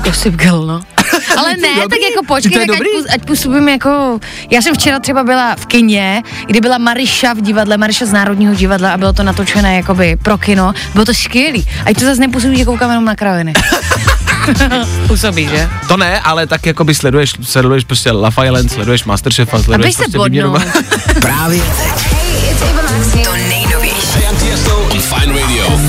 Gossip 0.03 0.35
Girl, 0.35 0.65
no. 0.65 0.94
Ale 1.37 1.49
ne, 1.57 1.67
dobrý? 1.81 1.89
tak 1.89 1.99
jako 2.11 2.25
počkej, 2.27 2.51
tak 2.51 2.61
ať, 2.61 2.67
dobrý? 2.67 2.89
půs- 2.89 3.05
ať 3.13 3.25
působím 3.25 3.69
jako... 3.69 4.19
Já 4.51 4.61
jsem 4.61 4.75
včera 4.75 4.99
třeba 4.99 5.23
byla 5.23 5.55
v 5.55 5.65
kině, 5.65 6.23
kdy 6.47 6.61
byla 6.61 6.77
Mariša 6.77 7.33
v 7.33 7.41
divadle, 7.41 7.77
Mariša 7.77 8.05
z 8.05 8.11
Národního 8.11 8.55
divadla 8.55 8.91
a 8.93 8.97
bylo 8.97 9.13
to 9.13 9.23
natočené 9.23 9.75
jakoby 9.75 10.17
pro 10.23 10.37
kino. 10.37 10.73
Bylo 10.93 11.05
to 11.05 11.13
skvělý. 11.13 11.67
Ať 11.85 11.99
to 11.99 12.05
zase 12.05 12.21
nepůsobí, 12.21 12.57
že 12.57 12.65
koukám 12.65 12.89
jenom 12.89 13.05
na 13.05 13.15
kraviny. 13.15 13.53
Působí, 15.07 15.47
že? 15.49 15.69
To 15.87 15.97
ne, 15.97 16.19
ale 16.19 16.47
tak 16.47 16.65
jako 16.65 16.83
by 16.83 16.95
sleduješ, 16.95 17.33
sleduješ 17.43 17.83
prostě 17.83 18.11
Love 18.11 18.45
Island, 18.45 18.71
sleduješ 18.71 19.03
Masterchefa, 19.03 19.63
sleduješ 19.63 19.95
Aby 19.95 20.03
se 20.05 20.11
prostě 20.11 20.29
výměnu- 20.29 20.59
Právě 21.21 21.61
teď. 21.61 23.25
To 23.25 23.33
nejnovější. 23.49 23.95
Fine 24.99 25.41
Radio. 25.41 25.79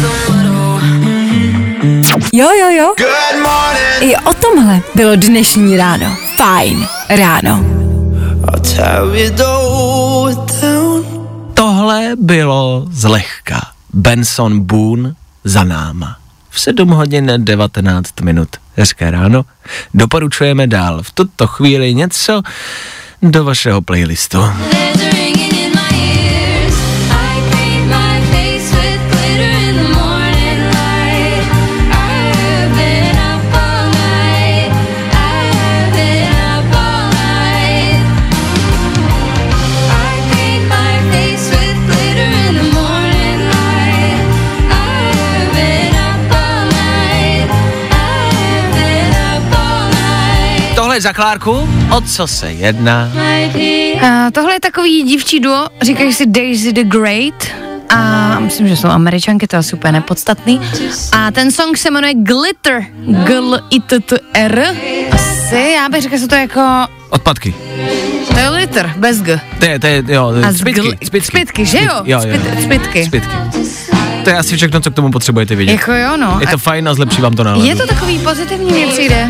Jo, 2.36 2.48
jo, 2.60 2.68
jo. 2.70 2.94
I 4.00 4.16
o 4.16 4.34
tomhle 4.34 4.80
bylo 4.94 5.16
dnešní 5.16 5.76
ráno. 5.76 6.16
Fajn 6.36 6.88
ráno. 7.08 7.64
Tohle 11.54 12.12
bylo 12.16 12.86
zlehka. 12.90 13.60
Benson 13.92 14.60
Boone 14.60 15.14
za 15.44 15.64
náma. 15.64 16.16
V 16.50 16.60
7 16.60 16.88
hodin 16.88 17.32
19 17.36 18.20
minut. 18.20 18.48
Hezké 18.76 19.10
ráno. 19.10 19.44
Doporučujeme 19.94 20.66
dál 20.66 21.02
v 21.02 21.10
tuto 21.10 21.46
chvíli 21.46 21.94
něco 21.94 22.42
do 23.22 23.44
vašeho 23.44 23.82
playlistu. 23.82 24.38
Za 51.06 51.12
Klárku. 51.12 51.68
O 51.90 52.00
co 52.00 52.26
se 52.26 52.52
jedná? 52.52 53.08
A 54.02 54.30
tohle 54.30 54.52
je 54.54 54.60
takový 54.60 55.02
dívčí 55.02 55.40
duo, 55.40 55.66
říkají 55.82 56.12
si 56.12 56.26
Daisy 56.26 56.72
the 56.72 56.82
Great 56.84 57.46
a 57.90 58.38
myslím, 58.40 58.68
že 58.68 58.76
jsou 58.76 58.88
američanky, 58.88 59.46
to 59.46 59.56
je 59.56 59.62
super 59.62 59.92
nepodstatný. 59.92 60.60
A 61.12 61.30
ten 61.30 61.50
song 61.50 61.76
se 61.76 61.90
jmenuje 61.90 62.14
Glitter, 62.14 62.84
g 63.24 63.40
i 63.70 63.80
t 63.80 64.00
t 64.00 64.16
r 64.34 64.64
Asi, 65.12 65.72
já 65.76 65.88
bych 65.88 66.02
řekla, 66.02 66.18
že 66.18 66.26
to 66.28 66.34
je 66.34 66.40
jako, 66.40 66.86
Odpadky. 67.10 67.54
to 68.28 68.38
je 68.38 68.48
glitter, 68.50 68.94
bez 68.96 69.22
g. 69.22 69.40
To 69.58 69.64
je, 69.66 69.78
to 69.78 69.86
je, 69.86 70.02
jo, 70.08 70.32
A 70.48 70.52
zbytky, 70.52 70.80
gl- 70.80 70.96
zbytky. 71.02 71.26
zbytky, 71.38 71.66
že 71.66 71.78
jo? 71.78 71.92
jo, 72.04 72.20
jo. 72.26 72.36
Zbyt- 72.38 72.60
zbytky. 72.62 73.04
Zbytky. 73.04 73.36
To 74.24 74.30
je 74.30 74.36
asi 74.36 74.56
všechno, 74.56 74.80
co 74.80 74.90
k 74.90 74.94
tomu 74.94 75.10
potřebujete 75.10 75.54
vědět. 75.54 75.72
Jako 75.72 75.92
jo, 75.92 76.16
no. 76.16 76.36
Je 76.40 76.46
to 76.46 76.54
A 76.54 76.58
fajn 76.58 76.88
a 76.88 76.94
zlepší 76.94 77.22
vám 77.22 77.32
to 77.34 77.44
náladu. 77.44 77.64
je 77.64 77.76
to 77.76 77.86
takový 77.86 78.18
pozitivní, 78.18 78.72
mě 78.72 78.86
přijde. 78.86 79.28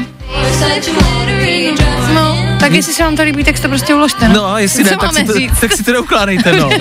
Tak 2.61 2.73
jestli 2.73 2.93
se 2.95 3.03
vám 3.03 3.17
to 3.17 3.23
líbí, 3.23 3.45
tak 3.45 3.57
si 3.57 3.63
to 3.63 3.69
prostě 3.69 3.95
uložte. 3.95 4.29
No, 4.29 4.47
a 4.47 4.59
jestli 4.59 4.85
Co 4.85 4.91
ne, 4.91 4.97
tak 4.97 5.07
máme 5.07 5.21
si, 5.21 5.27
to, 5.27 5.33
říct? 5.33 5.61
tak 5.61 5.73
si 5.73 5.83
to 5.85 5.93
neukládejte, 5.93 6.53
no. 6.53 6.71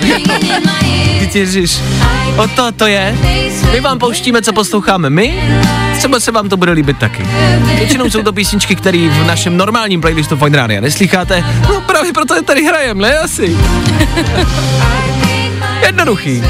Ježiš. 1.34 1.80
O 2.36 2.48
to 2.48 2.72
to 2.72 2.86
je. 2.86 3.14
My 3.72 3.80
vám 3.80 3.98
pouštíme, 3.98 4.42
co 4.42 4.52
posloucháme 4.52 5.10
my. 5.10 5.58
Třeba 5.98 6.20
se 6.20 6.32
vám 6.32 6.48
to 6.48 6.56
bude 6.56 6.72
líbit 6.72 6.98
taky. 6.98 7.26
Většinou 7.76 8.10
jsou 8.10 8.22
to 8.22 8.32
písničky, 8.32 8.76
které 8.76 8.98
v 8.98 9.26
našem 9.26 9.56
normálním 9.56 10.00
playlistu 10.00 10.36
Fine 10.36 10.58
Radio 10.58 10.80
neslycháte. 10.80 11.44
No 11.68 11.80
právě 11.80 12.12
proto 12.12 12.34
je 12.34 12.42
tady 12.42 12.64
hrajem, 12.64 12.98
ne 12.98 13.18
asi. 13.18 13.56
Jednoduchý. 15.82 16.42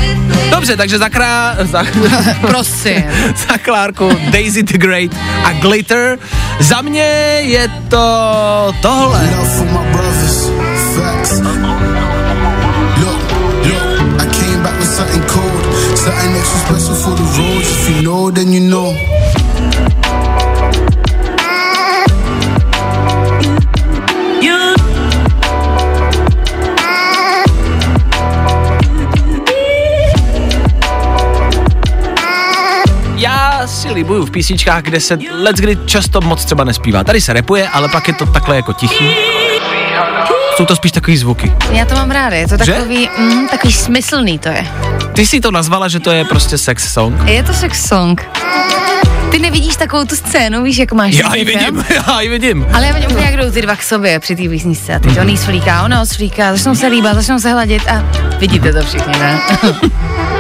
Dobře, 0.51 0.77
takže 0.77 0.99
za, 0.99 1.09
krá, 1.09 1.57
za, 1.61 1.85
Prosím. 2.41 3.05
za 3.49 3.59
Klárku 3.59 4.11
Daisy 4.31 4.63
the 4.63 4.79
Great 4.79 5.11
a 5.45 5.53
Glitter. 5.53 6.19
Za 6.61 6.83
mě 6.83 7.03
je 7.41 7.69
to 7.89 8.75
tohle. 8.81 9.31
Something 14.97 15.27
cold, 15.29 15.65
something 15.99 16.37
extra 16.37 16.59
special 16.59 16.95
for 16.95 17.11
the 17.11 17.23
roads. 17.37 17.71
If 17.71 17.97
you 17.97 18.03
know, 18.03 18.31
then 18.31 18.51
you 18.53 18.61
know. 18.61 20.06
Si 33.89 33.95
libuju 33.95 34.27
v 34.27 34.31
písničkách, 34.31 34.83
kde 34.83 35.01
se 35.01 35.19
let's 35.43 35.61
kdy 35.61 35.79
často 35.87 36.21
moc 36.21 36.45
třeba 36.45 36.65
nespívá. 36.65 37.05
Tady 37.05 37.21
se 37.21 37.33
repuje, 37.33 37.69
ale 37.69 37.89
pak 37.89 38.09
je 38.09 38.15
to 38.15 38.27
takhle 38.27 38.57
jako 38.57 38.73
tichý. 38.73 39.05
Jsou 40.57 40.65
to 40.65 40.77
spíš 40.77 40.93
takový 40.93 41.17
zvuky. 41.17 41.53
Já 41.73 41.85
to 41.85 41.95
mám 41.95 42.11
ráda, 42.11 42.37
je 42.37 42.49
to 42.49 42.65
Že? 42.65 42.73
takový, 42.73 43.09
mm, 43.19 43.49
takový 43.49 43.73
smyslný 43.73 44.39
to 44.39 44.49
je. 44.49 44.67
Ty 45.13 45.27
si 45.27 45.41
to 45.41 45.51
nazvala, 45.51 45.89
že 45.89 46.01
to 46.01 46.11
je 46.11 46.25
prostě 46.25 46.59
sex 46.59 46.93
song. 46.93 47.15
Je 47.25 47.43
to 47.43 47.53
sex 47.53 47.89
song. 47.89 48.29
Ty 49.31 49.39
nevidíš 49.39 49.77
takovou 49.77 50.05
tu 50.05 50.17
scénu, 50.17 50.63
víš, 50.63 50.79
jak 50.79 50.93
máš 50.93 51.15
Já 51.15 51.35
ji 51.35 51.45
vidím, 51.45 51.85
já 52.09 52.21
ji 52.21 52.29
vidím. 52.29 52.67
Ale 52.73 52.87
já 52.87 52.93
vidím 52.95 53.11
úplně, 53.11 53.27
jak 53.27 53.37
jdou 53.37 53.51
ty 53.51 53.63
dva 53.63 53.77
k 53.77 53.83
sobě 53.83 54.21
při 54.21 54.37
té 54.37 54.49
písničce 54.49 54.95
a 54.95 54.99
teď 54.99 55.21
on 55.21 55.29
jí 55.29 55.37
svlíká, 55.37 55.83
ona 55.83 55.99
ho 55.99 56.07
svlíká, 56.07 56.57
začnou 56.57 56.75
se 56.75 56.87
líbat, 56.87 57.15
začnou 57.15 57.39
se 57.39 57.53
hladit 57.53 57.89
a 57.89 58.05
vidíte 58.39 58.73
to 58.73 58.83
všichni, 58.83 59.13
ne? 59.19 59.41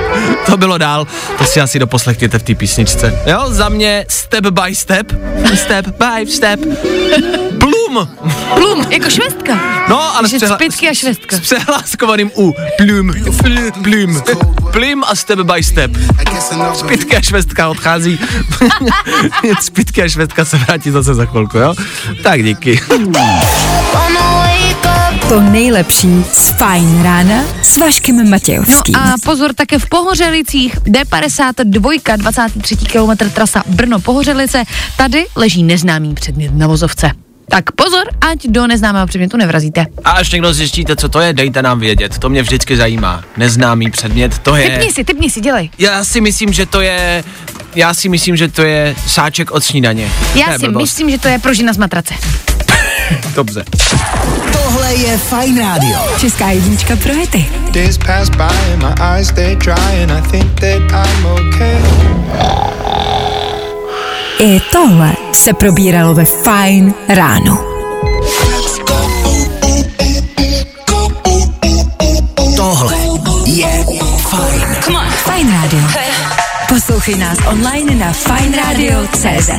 To 0.46 0.56
bylo 0.56 0.78
dál, 0.78 1.06
to 1.38 1.44
si 1.44 1.60
asi 1.60 1.78
doposlechněte 1.78 2.38
v 2.38 2.42
té 2.42 2.54
písničce. 2.54 3.18
Jo, 3.26 3.40
za 3.48 3.68
mě 3.68 4.04
step 4.08 4.44
by 4.46 4.74
step, 4.74 5.12
step 5.54 5.86
by 5.86 6.26
step. 6.26 6.60
Plum! 7.58 8.08
Plum, 8.54 8.86
jako 8.92 9.10
švestka. 9.10 9.54
No, 9.88 10.16
ale 10.16 10.28
s, 10.28 10.32
přehla- 10.32 10.90
a 10.90 10.94
švestka. 10.94 11.36
s 11.36 11.40
přehláskovaným 11.40 12.30
U. 12.38 12.54
Plum, 12.76 13.12
plum, 13.42 13.72
plum. 13.82 14.22
Plum 14.72 15.04
a 15.06 15.14
step 15.14 15.38
by 15.38 15.62
step. 15.62 15.90
Spitky 16.74 17.16
a 17.16 17.22
švestka 17.22 17.68
odchází. 17.68 18.18
Spitky 19.60 20.02
a 20.02 20.08
švestka 20.08 20.44
se 20.44 20.56
vrátí 20.56 20.90
zase 20.90 21.14
za 21.14 21.24
chvilku, 21.26 21.58
jo? 21.58 21.74
Tak 22.22 22.44
díky. 22.44 22.80
To 25.28 25.40
nejlepší 25.40 26.24
z 26.32 26.48
Fajn 26.50 27.02
rána 27.02 27.44
s 27.62 27.76
Vaškem 27.76 28.16
No 28.16 28.30
Matějovským. 28.30 28.96
a 28.96 29.14
pozor, 29.24 29.54
také 29.54 29.78
v 29.78 29.88
Pohořelicích 29.88 30.76
D52, 30.76 32.16
23 32.16 32.76
km 32.76 33.30
trasa 33.34 33.62
Brno-Pohořelice, 33.68 34.64
tady 34.96 35.26
leží 35.36 35.62
neznámý 35.62 36.14
předmět 36.14 36.54
na 36.54 36.66
vozovce. 36.66 37.10
Tak 37.48 37.70
pozor, 37.72 38.02
ať 38.30 38.38
do 38.46 38.66
neznámého 38.66 39.06
předmětu 39.06 39.36
nevrazíte. 39.36 39.86
A 40.04 40.10
až 40.10 40.30
někdo 40.32 40.54
zjistíte, 40.54 40.96
co 40.96 41.08
to 41.08 41.20
je, 41.20 41.32
dejte 41.32 41.62
nám 41.62 41.80
vědět. 41.80 42.18
To 42.18 42.28
mě 42.28 42.42
vždycky 42.42 42.76
zajímá. 42.76 43.24
Neznámý 43.36 43.90
předmět, 43.90 44.38
to 44.38 44.56
je... 44.56 44.70
Typni 44.70 44.92
si, 44.92 45.04
typni 45.04 45.30
si, 45.30 45.40
dělej. 45.40 45.70
Já 45.78 46.04
si 46.04 46.20
myslím, 46.20 46.52
že 46.52 46.66
to 46.66 46.80
je... 46.80 47.24
Já 47.74 47.94
si 47.94 48.08
myslím, 48.08 48.36
že 48.36 48.48
to 48.48 48.62
je 48.62 48.96
sáček 49.06 49.50
od 49.50 49.64
snídaně. 49.64 50.10
Já 50.34 50.52
je 50.52 50.58
si 50.58 50.64
blbost. 50.64 50.82
myslím, 50.82 51.10
že 51.10 51.18
to 51.18 51.28
je 51.28 51.38
prožina 51.38 51.72
z 51.72 51.76
matrace. 51.76 52.14
Dobře. 53.34 53.64
Tohle 54.76 54.94
je 54.94 55.18
Fajn 55.18 55.58
Radio. 55.60 55.98
Česká 56.20 56.50
jednička 56.50 56.96
pro 56.96 57.14
hity. 57.14 57.46
Days 57.70 57.98
pass 57.98 58.28
by 58.28 58.72
and 58.72 58.82
my 58.82 58.94
eyes 59.16 59.28
stay 59.28 59.56
dry 59.56 60.02
and 60.02 60.12
I 60.12 60.30
think 60.30 60.60
that 60.60 61.06
I'm 61.06 61.26
okay. 61.26 61.78
I 64.38 64.60
tohle 64.60 65.12
se 65.32 65.52
probíralo 65.52 66.14
ve 66.14 66.24
Fajn 66.24 66.94
ráno. 67.08 67.58
Tohle 72.56 72.96
je 73.46 73.84
Fajn. 74.18 74.60
Fajn 75.08 75.52
rádio. 75.52 75.88
Poslouchej 76.68 77.14
nás 77.14 77.38
online 77.46 77.94
na 77.94 78.12
fajnradio.cz 78.12 79.50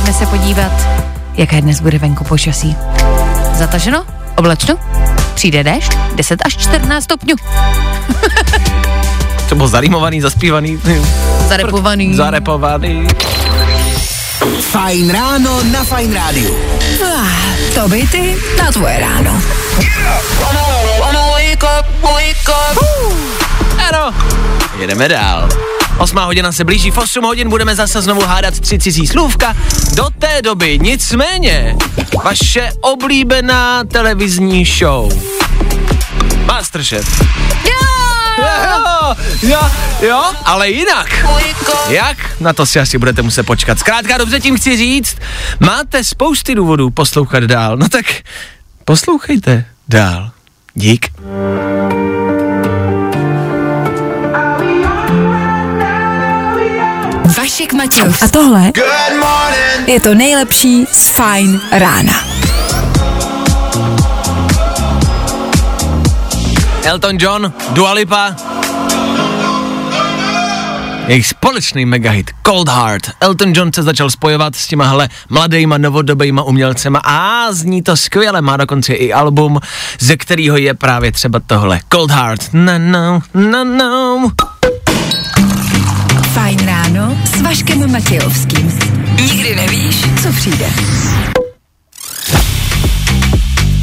Pojďme 0.00 0.18
se 0.18 0.26
podívat, 0.26 0.72
jaké 1.36 1.60
dnes 1.62 1.80
bude 1.80 1.98
venku 1.98 2.24
počasí. 2.24 2.76
Zataženo? 3.54 4.04
Oblačno? 4.36 4.76
přijde 5.34 5.64
déšť 5.64 5.92
10 6.14 6.38
až 6.46 6.56
14 6.56 7.04
stupňů. 7.04 7.34
To 9.48 9.54
bylo 9.54 9.68
zarýmovaný, 9.68 10.20
zaspívaný, 10.20 10.80
Zarepovaný. 11.48 12.14
zarepovaný. 12.14 13.06
Fajn 14.70 15.10
ráno 15.10 15.62
na 15.62 15.84
Fajn 15.84 16.14
rádiu. 16.14 16.54
Ah, 17.04 17.26
to 17.74 17.88
by 17.88 18.06
ty 18.08 18.36
na 18.62 18.72
tvoje 18.72 19.00
ráno. 19.00 19.42
Ano, 23.88 24.14
jedeme 24.78 25.08
dál. 25.08 25.48
Osmá 26.00 26.24
hodina 26.24 26.52
se 26.52 26.64
blíží, 26.64 26.90
v 26.90 26.98
8 26.98 27.24
hodin 27.24 27.48
budeme 27.48 27.74
zase 27.74 28.02
znovu 28.02 28.20
hádat 28.20 28.60
tři 28.60 28.78
cizí 28.78 29.06
slůvka. 29.06 29.56
Do 29.94 30.04
té 30.18 30.42
doby 30.42 30.78
nicméně 30.78 31.76
vaše 32.24 32.72
oblíbená 32.80 33.84
televizní 33.84 34.64
show. 34.64 35.12
Masterchef. 36.46 37.22
Jo, 37.64 39.14
jo, 39.42 39.60
jo, 40.02 40.24
ale 40.44 40.70
jinak. 40.70 41.26
Jak? 41.88 42.40
Na 42.40 42.52
to 42.52 42.66
si 42.66 42.80
asi 42.80 42.98
budete 42.98 43.22
muset 43.22 43.42
počkat. 43.42 43.78
Zkrátka 43.78 44.18
dobře 44.18 44.40
tím 44.40 44.56
chci 44.56 44.76
říct, 44.76 45.16
máte 45.60 46.04
spousty 46.04 46.54
důvodů 46.54 46.90
poslouchat 46.90 47.44
dál. 47.44 47.76
No 47.76 47.88
tak 47.88 48.06
poslouchejte 48.84 49.64
dál. 49.88 50.30
Dík. 50.74 51.06
Vašek 57.60 57.72
Matějovský. 57.72 58.24
A 58.24 58.28
tohle 58.28 58.72
je 59.86 60.00
to 60.00 60.14
nejlepší 60.14 60.86
z 60.92 61.08
Fajn 61.08 61.60
rána. 61.72 62.12
Elton 66.84 67.16
John, 67.20 67.52
Dua 67.70 67.92
Lipa. 67.92 68.36
Jejich 71.06 71.26
společný 71.26 71.86
megahit 71.86 72.30
Cold 72.46 72.68
Heart. 72.68 73.10
Elton 73.20 73.52
John 73.54 73.72
se 73.72 73.82
začal 73.82 74.10
spojovat 74.10 74.56
s 74.56 74.66
těmahle 74.66 75.08
mladejma 75.28 75.78
novodobejma 75.78 76.42
umělcema 76.42 76.98
a 77.04 77.52
zní 77.52 77.82
to 77.82 77.96
skvěle, 77.96 78.42
má 78.42 78.56
dokonce 78.56 78.92
i 78.92 79.12
album, 79.12 79.60
ze 79.98 80.16
kterého 80.16 80.56
je 80.56 80.74
právě 80.74 81.12
třeba 81.12 81.40
tohle. 81.46 81.80
Cold 81.92 82.10
Heart. 82.10 82.48
No, 82.52 82.78
no, 82.78 83.22
no, 83.34 83.64
no. 83.64 84.30
Fajn 86.34 86.66
ráno 87.00 87.16
s 87.24 87.40
Vaškem 87.40 87.92
Matějovským. 87.92 88.78
Nikdy 89.22 89.56
nevíš, 89.56 90.04
co 90.22 90.32
přijde. 90.32 90.66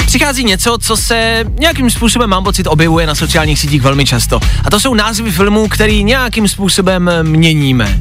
Přichází 0.06 0.44
něco, 0.44 0.78
co 0.82 0.98
se 0.98 1.46
nějakým 1.60 1.90
způsobem, 1.90 2.30
mám 2.30 2.44
pocit, 2.44 2.68
objevuje 2.68 3.08
na 3.08 3.16
sociálních 3.16 3.60
sítích 3.60 3.82
velmi 3.82 4.06
často. 4.06 4.40
A 4.66 4.70
to 4.70 4.80
jsou 4.80 4.94
názvy 4.94 5.32
filmů, 5.32 5.68
který 5.68 6.04
nějakým 6.04 6.48
způsobem 6.48 7.12
měníme. 7.22 8.00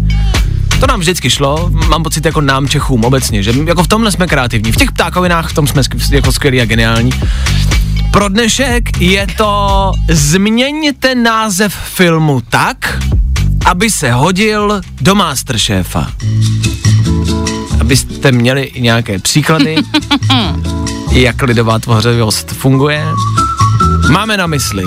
To 0.80 0.86
nám 0.86 1.00
vždycky 1.00 1.30
šlo, 1.30 1.70
mám 1.88 2.02
pocit 2.02 2.24
jako 2.24 2.40
nám 2.40 2.68
Čechům 2.68 3.04
obecně, 3.04 3.42
že 3.42 3.52
jako 3.66 3.82
v 3.82 3.88
tomhle 3.88 4.12
jsme 4.12 4.26
kreativní. 4.26 4.72
V 4.72 4.76
těch 4.76 4.92
ptákovinách 4.92 5.50
v 5.50 5.54
tom 5.54 5.66
jsme 5.66 5.82
jako 6.10 6.32
skvělí 6.32 6.60
a 6.60 6.64
geniální. 6.64 7.10
Pro 8.10 8.28
dnešek 8.28 9.00
je 9.00 9.26
to 9.36 9.92
změňte 10.10 11.14
název 11.14 11.74
filmu 11.74 12.42
tak, 12.48 12.98
aby 13.66 13.90
se 13.90 14.12
hodil 14.12 14.80
do 15.00 15.14
Masterchefa. 15.14 16.10
Abyste 17.80 18.32
měli 18.32 18.70
nějaké 18.78 19.18
příklady, 19.18 19.76
jak 21.12 21.42
lidová 21.42 21.78
tvořivost 21.78 22.50
funguje. 22.52 23.06
Máme 24.10 24.36
na 24.36 24.46
mysli 24.46 24.84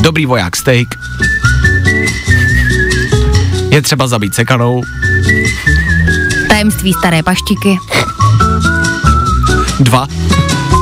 dobrý 0.00 0.26
voják 0.26 0.56
steak, 0.56 0.88
je 3.70 3.82
třeba 3.82 4.06
zabít 4.06 4.34
sekanou, 4.34 4.82
Tajemství 6.48 6.92
staré 6.92 7.22
paštiky. 7.22 7.78
dva, 9.80 10.06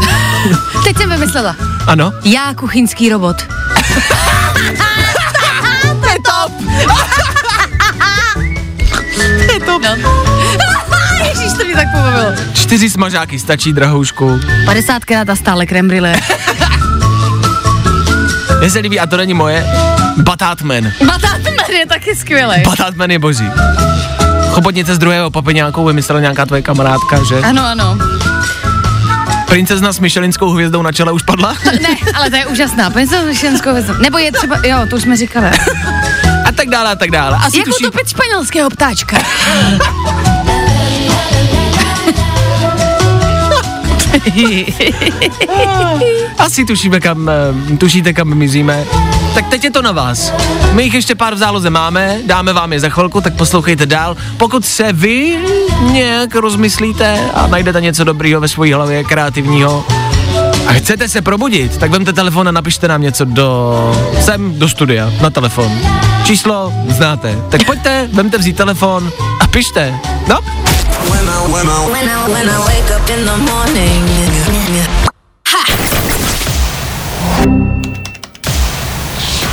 Teď 0.85 0.97
jsem 0.97 1.11
vymyslela. 1.11 1.57
ano, 1.87 2.13
Já 2.25 2.55
kuchyňský 2.55 3.09
robot. 3.09 3.37
to 9.17 9.53
je 9.53 9.61
to. 9.61 9.79
No. 9.79 9.97
Ježíš, 11.29 11.53
to 11.59 11.65
mě 11.65 11.75
tak 11.75 11.87
pobavilo. 11.93 12.33
čtyři 12.55 12.91
smažáky 12.91 13.39
stačí, 13.39 13.73
drahoušku. 13.73 14.41
50 14.65 15.05
krát 15.05 15.29
a 15.31 15.37
stále 15.37 15.67
krem 15.67 15.89
brille. 15.89 16.15
Mně 18.61 18.71
se 18.71 18.79
líbí, 18.79 19.01
a 19.01 19.07
to 19.07 19.17
není 19.17 19.35
moje, 19.35 19.67
Batátman. 20.17 20.93
Batátman 21.07 21.71
je 21.79 21.87
taky 21.87 22.17
skvělý. 22.17 22.63
Batátman 22.65 23.11
je 23.11 23.19
boží. 23.19 23.51
Chobotnice 24.51 24.95
z 24.95 24.99
druhého 24.99 25.31
papeňáku 25.31 25.85
vymyslela 25.85 26.21
nějaká 26.21 26.47
tvoje 26.47 26.63
kamarádka, 26.63 27.25
že? 27.29 27.37
Ano, 27.41 27.67
ano. 27.67 27.99
Princezna 29.47 29.93
s 29.93 29.99
Michelinskou 30.01 30.51
hvězdou 30.51 30.83
na 30.83 30.93
čele 30.93 31.13
už 31.13 31.23
padla? 31.23 31.55
Ne, 31.83 31.97
ale 32.15 32.31
to 32.31 32.37
je 32.37 32.47
úžasná. 32.47 32.91
Pojď 32.91 33.09
se 33.09 33.35
ženskou 33.35 33.75
vezmu. 33.75 33.95
Nebo 33.95 34.19
je 34.19 34.33
třeba, 34.33 34.57
jo, 34.65 34.79
to 34.91 34.97
už 34.97 35.03
jsme 35.03 35.17
říkali. 35.17 35.51
Tak 36.61 36.69
dále, 36.69 36.91
a 36.91 36.97
tak 36.97 37.11
dále. 37.11 37.37
Asi 37.37 37.59
Jak 37.59 37.67
tuší... 37.67 37.87
utopit 37.87 38.09
španělského 38.09 38.71
ptáčka? 38.71 39.17
Asi 46.39 46.65
tušíme 46.65 47.01
kam, 47.01 47.29
eh, 47.29 47.77
tušíte 47.77 48.13
kam 48.13 48.35
mizíme. 48.35 48.85
Tak 49.35 49.49
teď 49.49 49.65
je 49.65 49.71
to 49.71 49.83
na 49.83 49.93
vás. 49.93 50.33
My 50.73 50.83
jich 50.83 50.95
ještě 50.95 51.15
pár 51.15 51.35
v 51.35 51.39
záloze 51.39 51.71
máme, 51.71 52.19
dáme 52.27 52.53
vám 52.53 52.73
je 52.73 52.81
za 52.81 52.89
chvilku, 52.89 53.21
tak 53.21 53.35
poslouchejte 53.35 53.87
dál. 53.87 54.17
Pokud 54.37 54.65
se 54.65 54.93
vy 54.93 55.39
nějak 55.81 56.35
rozmyslíte 56.35 57.31
a 57.35 57.47
najdete 57.47 57.81
něco 57.81 58.05
dobrýho 58.05 58.41
ve 58.41 58.49
své 58.49 58.75
hlavě, 58.75 59.05
kreativního, 59.05 59.85
a 60.71 60.73
chcete 60.73 61.09
se 61.09 61.23
probudit, 61.23 61.77
tak 61.77 61.91
vemte 61.91 62.13
telefon 62.13 62.49
a 62.49 62.51
napište 62.51 62.89
nám 62.89 63.03
něco 63.03 63.25
do, 63.25 63.49
sem, 64.21 64.59
do 64.59 64.69
studia, 64.69 65.13
na 65.21 65.31
telefon. 65.31 65.81
Číslo 66.25 66.73
znáte. 66.89 67.39
Tak 67.51 67.65
pojďte, 67.65 68.09
vemte 68.13 68.39
vzít 68.39 68.57
telefon 68.57 69.13
a 69.41 69.47
pište. 69.47 69.95
No, 70.29 70.39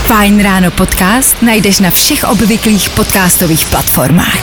Fajn 0.08 0.43
ráno 0.43 0.71
podcast 0.71 1.41
najdeš 1.41 1.80
na 1.80 1.91
všech 1.91 2.23
obvyklých 2.23 2.89
podcastových 2.89 3.65
platformách. 3.65 4.38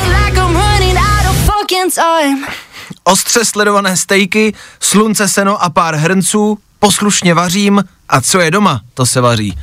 ostře 3.05 3.45
sledované 3.45 3.97
stejky, 3.97 4.55
slunce, 4.81 5.29
seno 5.29 5.63
a 5.63 5.71
pár 5.71 5.95
hrnců, 5.95 6.59
poslušně 6.85 7.35
vařím 7.35 7.85
a 8.09 8.20
co 8.20 8.40
je 8.40 8.51
doma, 8.51 8.81
to 8.94 9.07
se 9.07 9.20
vaří. 9.20 9.59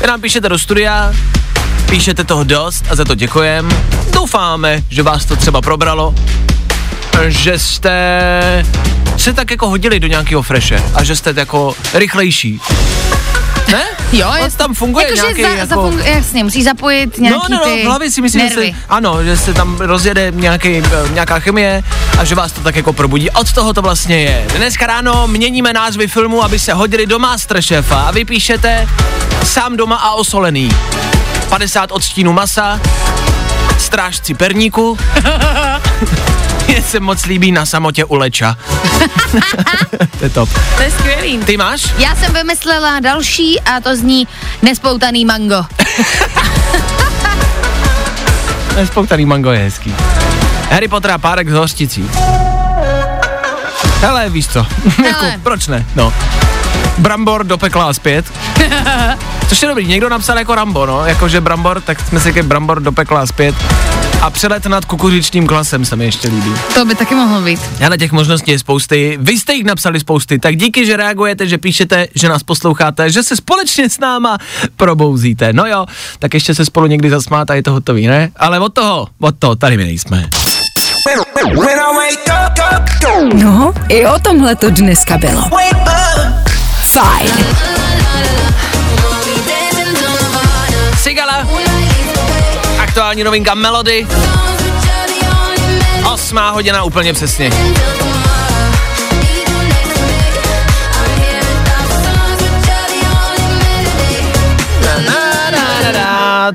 Vy 0.00 0.06
nám 0.06 0.20
píšete 0.20 0.48
do 0.48 0.58
studia, 0.58 1.12
píšete 1.90 2.24
toho 2.24 2.44
dost 2.44 2.84
a 2.90 2.96
za 2.96 3.04
to 3.04 3.14
děkujem. 3.14 3.68
Doufáme, 4.12 4.82
že 4.88 5.02
vás 5.02 5.24
to 5.24 5.36
třeba 5.36 5.60
probralo, 5.60 6.14
že 7.28 7.58
jste 7.58 8.66
se 9.16 9.32
tak 9.32 9.50
jako 9.50 9.68
hodili 9.68 10.00
do 10.00 10.06
nějakého 10.06 10.42
freše 10.42 10.82
a 10.94 11.04
že 11.04 11.16
jste 11.16 11.34
jako 11.36 11.74
rychlejší. 11.94 12.60
Ne? 13.68 13.84
Jo, 14.12 14.32
On 14.44 14.50
tam 14.50 14.74
funguje 14.74 15.04
Jakože 15.04 15.22
nějaký 15.22 15.42
za, 15.42 15.48
jako... 15.48 15.66
zafungu, 15.66 15.98
jasně, 15.98 16.44
musí 16.44 16.62
zapojit 16.62 17.18
nějaký 17.18 17.52
no, 17.52 17.58
no, 17.58 17.64
no, 17.66 17.76
ty 17.76 17.82
v 17.82 17.86
hlavě 17.86 18.10
si 18.10 18.22
myslím, 18.22 18.48
že 18.48 18.56
nervy. 18.56 18.74
se, 18.78 18.84
ano, 18.88 19.24
že 19.24 19.36
se 19.36 19.54
tam 19.54 19.76
rozjede 19.76 20.32
nějaký, 20.34 20.82
nějaká 21.12 21.38
chemie 21.38 21.82
a 22.18 22.24
že 22.24 22.34
vás 22.34 22.52
to 22.52 22.60
tak 22.60 22.76
jako 22.76 22.92
probudí. 22.92 23.30
Od 23.30 23.52
toho 23.52 23.72
to 23.72 23.82
vlastně 23.82 24.20
je. 24.20 24.46
Dneska 24.56 24.86
ráno 24.86 25.28
měníme 25.28 25.72
názvy 25.72 26.08
filmu, 26.08 26.44
aby 26.44 26.58
se 26.58 26.72
hodili 26.72 27.06
do 27.06 27.18
Masterchefa 27.18 28.00
a 28.00 28.10
vy 28.10 28.24
píšete 28.24 28.88
sám 29.44 29.76
doma 29.76 29.96
a 29.96 30.10
osolený. 30.10 30.70
50 31.48 31.92
odstínů 31.92 32.32
masa, 32.32 32.80
strážci 33.78 34.34
perníku, 34.34 34.98
je 36.68 36.82
se 36.82 37.00
moc 37.00 37.24
líbí 37.24 37.52
na 37.52 37.66
samotě 37.66 38.04
u 38.04 38.14
leča. 38.14 38.56
to 40.18 40.24
je 40.24 40.30
top. 40.30 40.48
To 40.76 40.82
je 40.82 40.90
skvělý. 40.90 41.38
Ty 41.38 41.56
máš? 41.56 41.94
Já 41.98 42.16
jsem 42.16 42.32
vymyslela 42.32 43.00
další 43.00 43.60
a 43.60 43.80
to 43.80 43.96
zní 43.96 44.28
nespoutaný 44.62 45.24
mango. 45.24 45.64
Nespoutaný 48.76 49.26
mango 49.26 49.50
je 49.50 49.58
hezký. 49.58 49.94
Harry 50.70 50.88
Potter 50.88 51.10
a 51.10 51.18
párek 51.18 51.50
z 51.50 51.52
hořticí. 51.52 52.10
Hele, 54.00 54.30
víš 54.30 54.48
co, 54.48 54.66
jako, 55.04 55.26
proč 55.42 55.66
ne, 55.66 55.86
no. 55.96 56.12
Brambor 56.98 57.44
do 57.44 57.58
pekla 57.58 57.88
a 57.88 57.92
zpět. 57.92 58.32
Což 59.48 59.62
je 59.62 59.68
dobrý, 59.68 59.86
někdo 59.86 60.08
napsal 60.08 60.38
jako 60.38 60.54
Rambo, 60.54 60.86
no, 60.86 61.06
jakože 61.06 61.40
Brambor, 61.40 61.80
tak 61.80 62.00
jsme 62.00 62.20
si 62.20 62.24
řekli 62.24 62.42
Brambor 62.42 62.80
do 62.80 62.92
pekla 62.92 63.20
a 63.20 63.26
zpět. 63.26 63.54
A 64.22 64.30
přelet 64.30 64.66
nad 64.66 64.84
kukuřičním 64.84 65.46
klasem 65.46 65.84
se 65.84 65.96
mi 65.96 66.04
ještě 66.04 66.28
líbí. 66.28 66.50
To 66.74 66.84
by 66.84 66.94
taky 66.94 67.14
mohlo 67.14 67.40
být. 67.40 67.60
Ale 67.86 67.98
těch 67.98 68.12
možností 68.12 68.50
je 68.50 68.58
spousty. 68.58 69.18
Vy 69.20 69.32
jste 69.32 69.54
jich 69.54 69.64
napsali 69.64 70.00
spousty, 70.00 70.38
tak 70.38 70.56
díky, 70.56 70.86
že 70.86 70.96
reagujete, 70.96 71.46
že 71.46 71.58
píšete, 71.58 72.06
že 72.14 72.28
nás 72.28 72.42
posloucháte, 72.42 73.10
že 73.10 73.22
se 73.22 73.36
společně 73.36 73.90
s 73.90 73.98
náma 73.98 74.38
probouzíte. 74.76 75.52
No 75.52 75.66
jo, 75.66 75.86
tak 76.18 76.34
ještě 76.34 76.54
se 76.54 76.64
spolu 76.64 76.86
někdy 76.86 77.10
zasmát 77.10 77.50
a 77.50 77.54
je 77.54 77.62
to 77.62 77.72
hotový, 77.72 78.06
ne? 78.06 78.30
Ale 78.36 78.60
od 78.60 78.74
toho, 78.74 79.06
od 79.20 79.34
toho, 79.38 79.56
tady 79.56 79.76
my 79.76 79.84
nejsme. 79.84 80.28
No, 83.34 83.74
i 83.88 84.06
o 84.06 84.18
tomhle 84.18 84.56
to 84.56 84.70
dneska 84.70 85.18
bylo. 85.18 85.42
Fajn. 86.92 87.30
Sigala, 91.02 91.48
aktuální 92.92 93.24
novinka 93.24 93.54
Melody, 93.54 94.06
osmá 96.12 96.50
hodina 96.50 96.82
úplně 96.82 97.12
přesně. 97.12 97.50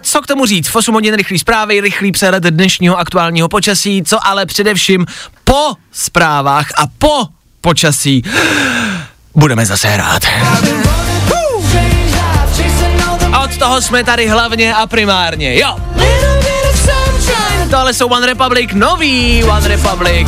Co 0.01 0.21
k 0.21 0.27
tomu 0.27 0.45
říct? 0.45 0.67
V 0.67 0.75
8 0.75 0.93
hodin 0.93 1.15
rychlý 1.15 1.39
zprávy, 1.39 1.81
rychlý 1.81 2.11
přehled 2.11 2.43
dnešního 2.43 2.99
aktuálního 2.99 3.49
počasí, 3.49 4.03
co 4.03 4.27
ale 4.27 4.45
především 4.45 5.05
po 5.43 5.73
zprávách 5.91 6.67
a 6.77 6.83
po 6.97 7.27
počasí 7.61 8.23
budeme 9.35 9.65
zase 9.65 9.87
hrát. 9.87 10.23
Toho 13.59 13.81
jsme 13.81 14.03
tady 14.03 14.27
hlavně 14.27 14.75
a 14.75 14.87
primárně, 14.87 15.59
jo. 15.59 15.75
Tohle 17.69 17.93
jsou 17.93 18.07
One 18.07 18.25
Republic, 18.25 18.69
nový 18.73 19.43
One 19.43 19.67
Republic. 19.67 20.27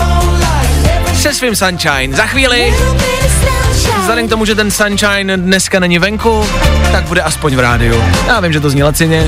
Se 1.22 1.34
svým 1.34 1.56
Sunshine. 1.56 2.16
Za 2.16 2.26
chvíli, 2.26 2.74
vzhledem 4.00 4.28
k 4.28 4.30
tomu, 4.30 4.46
že 4.46 4.56
ten 4.56 4.72
Sunshine 4.72 5.38
dneska 5.38 5.80
není 5.80 6.00
venku, 6.00 6.46
tak 6.92 7.04
bude 7.04 7.22
aspoň 7.22 7.56
v 7.56 7.60
rádiu. 7.60 8.04
Já 8.28 8.40
vím, 8.40 8.54
že 8.54 8.60
to 8.60 8.70
zní 8.70 8.84
lacině. 8.84 9.28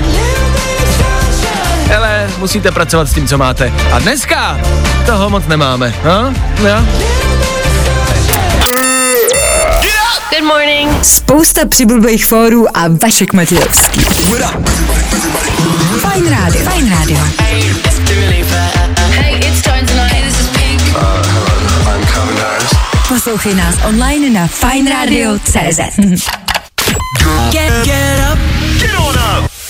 Ale 1.98 2.30
musíte 2.38 2.72
pracovat 2.72 3.08
s 3.08 3.14
tím, 3.14 3.28
co 3.28 3.38
máte. 3.38 3.74
A 3.92 4.00
dneska 4.00 4.60
toho 5.06 5.30
moc 5.30 5.48
nemáme. 5.48 5.94
No? 6.06 6.34
Jo? 6.68 6.86
Good 10.32 10.44
morning. 10.44 11.06
Spousta 11.06 11.66
přibulbých 11.66 12.26
fórů 12.26 12.78
a 12.78 12.88
Vašek 12.88 13.34
Matějovský. 13.34 14.02
Fajn 16.00 16.30
rádio. 16.30 16.64
Fajn 16.64 16.90
rádio. 16.90 17.18
Hey, 17.40 17.60
it's 19.38 19.62
time 19.62 19.86
tonight. 19.86 20.12
Hey, 20.12 20.24
this 20.24 20.40
is 20.40 20.48
Pink. 20.48 20.82
Poslouchej 23.08 23.56
nás 23.56 23.76
online 23.88 24.30
na 24.30 24.48
fajnradio.cz 24.48 25.80
Get, 27.52 27.86
get 27.86 28.20
up. 28.32 28.40
Get 28.80 28.96
on 29.00 29.16
up. 29.16 29.61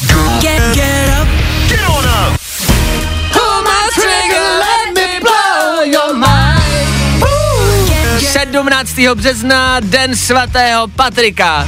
17. 8.91 9.17
března, 9.17 9.79
den 9.79 10.15
svatého 10.15 10.87
Patrika. 10.87 11.67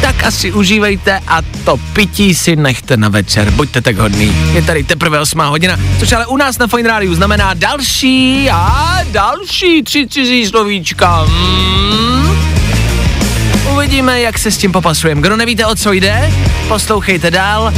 Tak 0.00 0.24
asi 0.24 0.52
užívejte 0.52 1.20
a 1.28 1.42
to 1.64 1.76
pití 1.76 2.34
si 2.34 2.56
nechte 2.56 2.96
na 2.96 3.08
večer, 3.08 3.50
buďte 3.50 3.80
tak 3.80 3.96
hodný. 3.96 4.36
Je 4.52 4.62
tady 4.62 4.84
teprve 4.84 5.20
8 5.20 5.38
hodina, 5.38 5.78
což 5.98 6.12
ale 6.12 6.26
u 6.26 6.36
nás 6.36 6.58
na 6.58 6.66
Fine 6.66 6.88
Radio 6.88 7.14
znamená 7.14 7.54
další 7.54 8.50
a 8.50 8.98
další 9.04 9.82
tři 9.82 10.06
cizí 10.08 10.46
slovíčka. 10.46 11.26
Hmm. 11.28 12.38
Uvidíme, 13.72 14.20
jak 14.20 14.38
se 14.38 14.50
s 14.50 14.58
tím 14.58 14.72
popasujeme. 14.72 15.20
Kdo 15.20 15.36
nevíte, 15.36 15.66
o 15.66 15.74
co 15.74 15.92
jde, 15.92 16.32
poslouchejte 16.68 17.30
dál. 17.30 17.72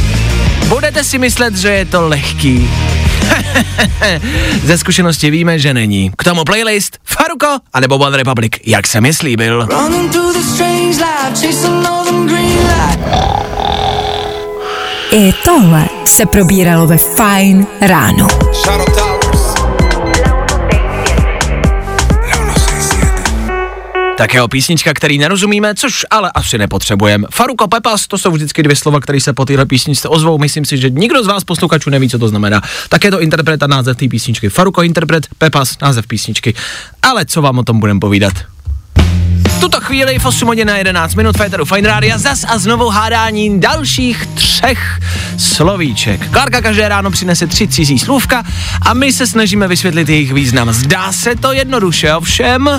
Budete 0.69 1.05
si 1.05 1.19
myslet, 1.19 1.57
že 1.57 1.69
je 1.69 1.85
to 1.85 2.09
lehký. 2.09 2.71
Ze 4.65 4.79
zkušenosti 4.79 5.31
víme, 5.31 5.59
že 5.59 5.75
není. 5.75 6.13
K 6.19 6.25
tomu 6.25 6.45
playlist 6.45 6.99
Faruko 7.05 7.59
anebo 7.73 7.97
One 7.97 8.17
Republic, 8.17 8.53
jak 8.67 8.87
jsem 8.87 9.07
je 9.07 9.13
slíbil. 9.13 9.69
I 15.13 15.33
tohle 15.45 15.89
se 16.05 16.27
probíralo 16.27 16.87
ve 16.87 16.99
Fajn 16.99 17.67
ráno. 17.81 18.29
Tak 24.17 24.35
jo, 24.35 24.49
písnička, 24.49 24.95
který 24.95 25.19
nerozumíme, 25.19 25.75
což 25.75 26.07
ale 26.11 26.31
asi 26.35 26.59
nepotřebujeme. 26.59 27.27
Faruko 27.31 27.69
Pepas, 27.69 28.07
to 28.07 28.19
jsou 28.19 28.31
vždycky 28.31 28.63
dvě 28.63 28.77
slova, 28.77 29.01
které 29.01 29.21
se 29.21 29.33
po 29.33 29.45
téhle 29.45 29.67
písničce 29.67 30.09
ozvou. 30.09 30.39
Myslím 30.39 30.65
si, 30.65 30.79
že 30.79 30.91
nikdo 30.91 31.25
z 31.25 31.27
vás 31.27 31.45
posluchačů 31.45 31.91
neví, 31.91 32.09
co 32.09 32.19
to 32.19 32.29
znamená. 32.29 32.63
Tak 32.89 33.05
je 33.05 33.11
to 33.11 33.21
interpret 33.21 33.63
a 33.63 33.67
název 33.67 33.97
té 33.97 34.09
písničky. 34.09 34.49
Faruko 34.49 34.83
interpret, 34.83 35.27
Pepas 35.39 35.79
název 35.83 36.07
písničky. 36.07 36.55
Ale 37.03 37.25
co 37.25 37.43
vám 37.43 37.59
o 37.59 37.63
tom 37.63 37.81
budeme 37.81 38.01
povídat? 38.01 38.56
Tuto 39.61 39.81
chvíli 39.81 40.19
v 40.19 40.27
8 40.27 40.49
hodin 40.49 40.67
na 40.67 40.77
11 40.77 41.15
minut 41.15 41.37
Féteru 41.37 41.65
Fine 41.65 41.89
Radio 41.89 42.19
zas 42.19 42.45
a 42.49 42.59
znovu 42.59 42.89
hádání 42.89 43.61
dalších 43.61 44.27
třech 44.27 45.01
slovíček. 45.39 46.31
Klárka 46.31 46.63
každé 46.63 46.89
ráno 46.89 47.11
přinese 47.11 47.47
tři 47.47 47.69
cizí 47.69 47.99
slůvka 47.99 48.43
a 48.83 48.95
my 48.95 49.13
se 49.13 49.27
snažíme 49.27 49.69
vysvětlit 49.69 50.09
jejich 50.09 50.33
význam. 50.33 50.73
Zdá 50.73 51.13
se 51.13 51.37
to 51.37 51.53
jednoduše, 51.53 52.15
ovšem 52.15 52.71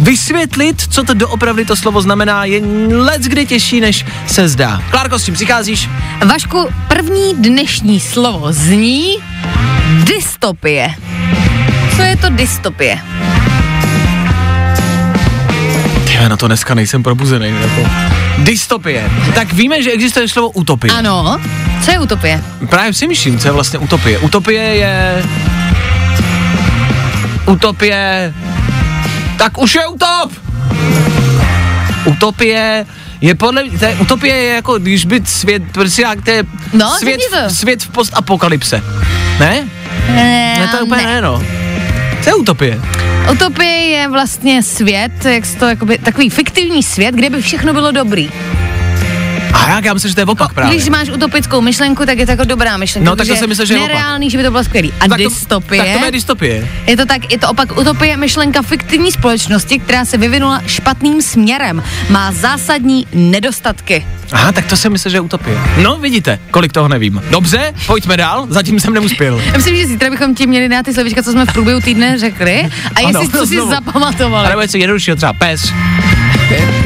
vysvětlit, 0.00 0.82
co 0.90 1.02
to 1.02 1.14
doopravdy 1.14 1.64
to 1.64 1.76
slovo 1.76 2.02
znamená, 2.02 2.44
je 2.44 2.60
let 2.92 3.22
kdy 3.22 3.46
těžší, 3.46 3.80
než 3.80 4.06
se 4.26 4.48
zdá. 4.48 4.82
Klárko, 4.90 5.18
s 5.18 5.24
čím 5.24 5.34
přicházíš? 5.34 5.88
Vašku, 6.26 6.68
první 6.88 7.34
dnešní 7.34 8.00
slovo 8.00 8.52
zní 8.52 9.16
dystopie. 10.04 10.94
Co 11.96 12.02
je 12.02 12.16
to 12.16 12.30
dystopie? 12.30 12.98
Já 16.20 16.28
na 16.28 16.36
to 16.36 16.46
dneska 16.46 16.74
nejsem 16.74 17.02
probuzený. 17.02 17.54
Jako. 17.60 17.90
Dystopie. 18.38 19.10
Tak 19.34 19.52
víme, 19.52 19.82
že 19.82 19.90
existuje 19.90 20.28
slovo 20.28 20.50
utopie. 20.50 20.92
Ano. 20.92 21.40
Co 21.84 21.90
je 21.90 21.98
utopie? 21.98 22.44
Právě 22.70 22.92
si 22.92 23.06
myslím, 23.08 23.38
co 23.38 23.48
je 23.48 23.52
vlastně 23.52 23.78
utopie. 23.78 24.18
Utopie 24.18 24.62
je... 24.62 25.22
Utopie... 27.46 28.34
Tak 29.38 29.58
už 29.58 29.74
je 29.74 29.86
utop! 29.86 30.32
Utopie 32.04 32.86
je 33.20 33.34
podle 33.34 33.64
mě, 33.64 33.86
je, 33.88 33.94
utopie 33.94 34.34
je 34.36 34.54
jako, 34.54 34.78
když 34.78 35.04
by 35.06 35.20
svět, 35.24 35.62
prostě 35.72 36.02
jak 36.02 36.24
to 36.24 36.30
je 36.30 36.44
No, 36.72 36.90
svět, 36.98 37.20
to. 37.30 37.54
svět 37.54 37.82
v 37.82 37.88
postapokalypse. 37.88 38.82
Ne? 39.40 39.64
Ne, 40.08 40.54
Ne, 40.58 40.68
to 40.70 40.76
je 40.76 40.82
úplně 40.82 41.06
ne, 41.06 41.20
no. 41.20 41.42
Co 42.22 42.30
je 42.30 42.34
utopie? 42.34 42.80
Utopie 43.32 43.70
je 43.70 44.08
vlastně 44.08 44.62
svět, 44.62 45.24
jak 45.24 45.44
to, 45.58 45.64
jakoby, 45.64 45.98
takový 45.98 46.30
fiktivní 46.30 46.82
svět, 46.82 47.14
kde 47.14 47.30
by 47.30 47.42
všechno 47.42 47.72
bylo 47.72 47.92
dobrý. 47.92 48.30
A 49.56 49.70
jak 49.70 49.84
já 49.84 49.94
myslím, 49.94 50.08
že 50.08 50.14
to 50.14 50.20
je 50.20 50.24
opak 50.24 50.52
právě. 50.52 50.76
Když 50.76 50.88
máš 50.88 51.08
utopickou 51.08 51.60
myšlenku, 51.60 52.06
tak 52.06 52.18
je 52.18 52.26
to 52.26 52.32
jako 52.32 52.44
dobrá 52.44 52.76
myšlenka. 52.76 53.10
No, 53.10 53.16
tak 53.16 53.26
to 53.26 53.36
jsem 53.36 53.48
myslel, 53.48 53.66
že 53.66 53.74
je 53.74 53.78
opak. 53.80 53.88
nereálný, 53.92 54.30
že 54.30 54.38
by 54.38 54.44
to 54.44 54.50
bylo 54.50 54.64
skvělý. 54.64 54.92
A 55.00 55.08
tak 55.08 55.22
to, 55.22 55.28
dystopie, 55.28 55.82
tak 55.84 55.98
to 56.00 56.04
je 56.04 56.10
dystopie. 56.10 56.68
je 56.86 56.96
to 56.96 57.06
tak, 57.06 57.32
je 57.32 57.38
to 57.38 57.48
opak 57.48 57.78
utopie 57.78 58.16
myšlenka 58.16 58.62
fiktivní 58.62 59.12
společnosti, 59.12 59.78
která 59.78 60.04
se 60.04 60.16
vyvinula 60.16 60.62
špatným 60.66 61.22
směrem. 61.22 61.82
Má 62.10 62.32
zásadní 62.32 63.06
nedostatky. 63.12 64.06
Aha, 64.32 64.52
tak 64.52 64.66
to 64.66 64.76
jsem 64.76 64.92
myslel, 64.92 65.10
že 65.10 65.16
je 65.16 65.20
utopie. 65.20 65.58
No, 65.82 65.96
vidíte, 65.96 66.38
kolik 66.50 66.72
toho 66.72 66.88
nevím. 66.88 67.22
Dobře, 67.30 67.72
pojďme 67.86 68.16
dál, 68.16 68.46
zatím 68.50 68.80
jsem 68.80 68.94
neuspěl. 68.94 69.40
Já 69.46 69.52
myslím, 69.56 69.76
že 69.76 69.86
zítra 69.86 70.10
bychom 70.10 70.34
ti 70.34 70.46
měli 70.46 70.68
dát 70.68 70.82
ty 70.84 70.94
slovíčka, 70.94 71.22
co 71.22 71.32
jsme 71.32 71.44
v 71.46 71.52
průběhu 71.52 71.80
týdne 71.80 72.18
řekli. 72.18 72.68
A 72.94 72.98
Ano, 73.08 73.20
jestli 73.20 73.38
co 73.38 73.46
si 73.46 73.54
znovu. 73.54 73.70
zapamatovali. 73.70 74.46
Ale 74.46 74.54
bude 74.56 74.64
něco 74.64 74.76
jednoduššího, 74.76 75.16
třeba 75.16 75.32
pes. 75.32 75.72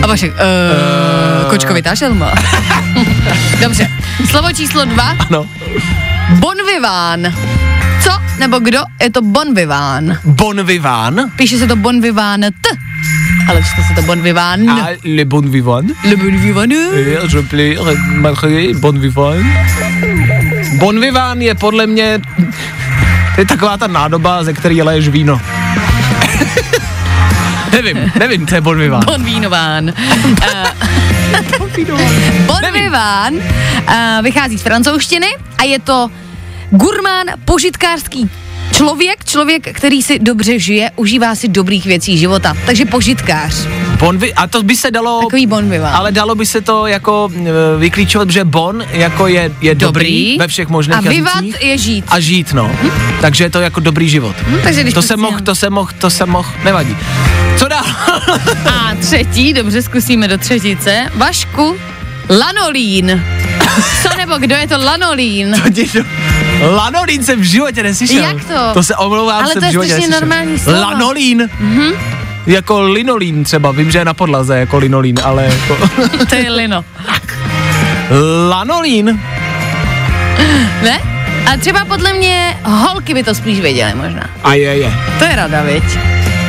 A 0.02 0.06
Vašek, 0.06 0.32
uh, 0.32 1.50
kočkovitá 1.50 1.94
šelma. 1.96 2.32
Dobře, 3.62 3.90
slovo 4.30 4.52
číslo 4.52 4.84
dva. 4.84 5.16
Ano. 5.28 5.46
Bon 6.30 6.56
vivant. 6.74 7.26
Co 8.04 8.10
nebo 8.38 8.58
kdo 8.58 8.78
je 9.02 9.10
to 9.10 9.22
bon 9.22 9.54
vivant? 9.54 10.16
Bon 10.24 10.66
vivant. 10.66 11.18
Píše 11.36 11.58
se 11.58 11.66
to 11.66 11.76
bon 11.76 12.00
vivant 12.00 12.44
t, 12.44 12.68
ale 13.48 13.62
čte 13.62 13.82
se 13.88 13.94
to 13.94 14.02
bon 14.02 14.22
vivant. 14.22 14.68
A 14.70 14.86
le 15.04 15.24
bon 15.24 15.50
vivant. 15.50 15.86
Le 16.04 16.16
bon 16.16 16.38
vivant. 16.38 16.72
Je 16.72 17.42
plais, 17.42 17.76
malgré, 18.14 18.74
bon 18.74 18.98
vivant. 18.98 19.44
Bon 20.78 21.00
vivant 21.00 21.42
je 21.42 21.54
podle 21.54 21.86
mě, 21.86 22.20
to 23.34 23.40
je 23.40 23.46
taková 23.46 23.76
ta 23.76 23.86
nádoba, 23.86 24.44
ze 24.44 24.52
který 24.52 24.82
leješ 24.82 25.08
víno. 25.08 25.40
Nevím, 27.72 28.12
nevím, 28.18 28.46
co 28.46 28.54
je 28.54 28.60
bon 28.60 28.78
vivant. 28.78 29.04
Bon 29.04 29.24
vínován. 29.24 29.92
Uh, 30.28 30.90
Bon 32.46 32.72
Vivant 32.72 33.36
uh, 33.36 33.92
vychází 34.22 34.58
z 34.58 34.62
francouzštiny 34.62 35.26
a 35.58 35.64
je 35.64 35.78
to 35.78 36.08
gurmán, 36.70 37.26
požitkářský 37.44 38.30
člověk, 38.72 39.24
člověk, 39.24 39.76
který 39.76 40.02
si 40.02 40.18
dobře 40.18 40.58
žije, 40.58 40.90
užívá 40.96 41.34
si 41.34 41.48
dobrých 41.48 41.86
věcí 41.86 42.18
života. 42.18 42.56
Takže 42.66 42.84
požitkář. 42.84 43.66
Bon, 44.00 44.18
vi- 44.18 44.34
a 44.34 44.46
to 44.46 44.62
by 44.62 44.76
se 44.76 44.90
dalo... 44.90 45.20
Takový 45.20 45.46
bon 45.46 45.70
vivant. 45.70 45.94
Ale 45.96 46.12
dalo 46.12 46.34
by 46.34 46.46
se 46.46 46.60
to 46.60 46.86
jako 46.86 47.28
e, 47.36 47.78
vyklíčovat, 47.78 48.30
že 48.30 48.44
bon 48.44 48.82
jako 48.90 49.26
je, 49.26 49.52
je 49.60 49.74
dobrý, 49.74 50.04
Dobrý. 50.04 50.36
ve 50.38 50.48
všech 50.48 50.68
možných 50.68 50.96
A 50.96 51.00
jazycích. 51.12 51.62
je 51.64 51.78
žít. 51.78 52.04
A 52.08 52.20
žít, 52.20 52.52
no. 52.52 52.70
Hm? 52.82 52.90
Takže 53.20 53.44
je 53.44 53.50
to 53.50 53.60
jako 53.60 53.80
dobrý 53.80 54.08
život. 54.08 54.36
Hm, 54.46 54.56
takže 54.62 54.82
když 54.82 54.94
to 54.94 55.02
se 55.02 55.16
mohl, 55.16 55.40
to 55.40 55.54
se 55.54 55.70
mohl, 55.70 55.90
to 55.98 56.10
se 56.10 56.26
mohl, 56.26 56.48
nevadí. 56.64 56.96
Co 57.58 57.68
dál? 57.68 57.84
A 58.70 58.94
třetí, 59.00 59.52
dobře, 59.52 59.82
zkusíme 59.82 60.28
do 60.28 60.38
třetice. 60.38 61.06
Vašku, 61.14 61.76
lanolín. 62.38 63.24
Co 64.02 64.16
nebo 64.16 64.38
kdo 64.38 64.54
je 64.56 64.68
to 64.68 64.78
lanolín? 64.84 65.56
Dědo. 65.70 66.04
Lanolín 66.70 67.24
jsem 67.24 67.40
v 67.40 67.44
životě 67.44 67.82
neslyšel. 67.82 68.22
Jak 68.24 68.44
to? 68.44 68.54
To 68.74 68.82
se 68.82 68.96
omlouvám, 68.96 69.44
Ale 69.44 69.52
jsem 69.52 69.60
to 69.60 69.64
je 69.64 69.68
v 69.68 69.72
životě 69.72 69.94
neslyšel. 69.94 70.20
normální 70.20 70.58
slovo. 70.58 70.80
Lanolín. 70.80 71.50
Mm-hmm. 71.62 71.92
Jako 72.46 72.82
linolín 72.82 73.44
třeba, 73.44 73.70
vím, 73.72 73.90
že 73.90 73.98
je 73.98 74.04
na 74.04 74.14
podlaze 74.14 74.58
jako 74.58 74.78
linolín, 74.78 75.16
ale 75.24 75.44
jako... 75.44 75.88
To 76.28 76.34
je 76.34 76.50
lino. 76.50 76.84
Lanolín. 78.48 79.20
Ne? 80.82 81.00
A 81.52 81.56
třeba 81.56 81.84
podle 81.84 82.12
mě 82.12 82.56
holky 82.64 83.14
by 83.14 83.22
to 83.22 83.34
spíš 83.34 83.60
věděly 83.60 83.92
možná. 83.94 84.30
A 84.44 84.54
je, 84.54 84.76
je. 84.76 84.92
To 85.18 85.24
je 85.24 85.36
rada, 85.36 85.62
viď? 85.62 85.84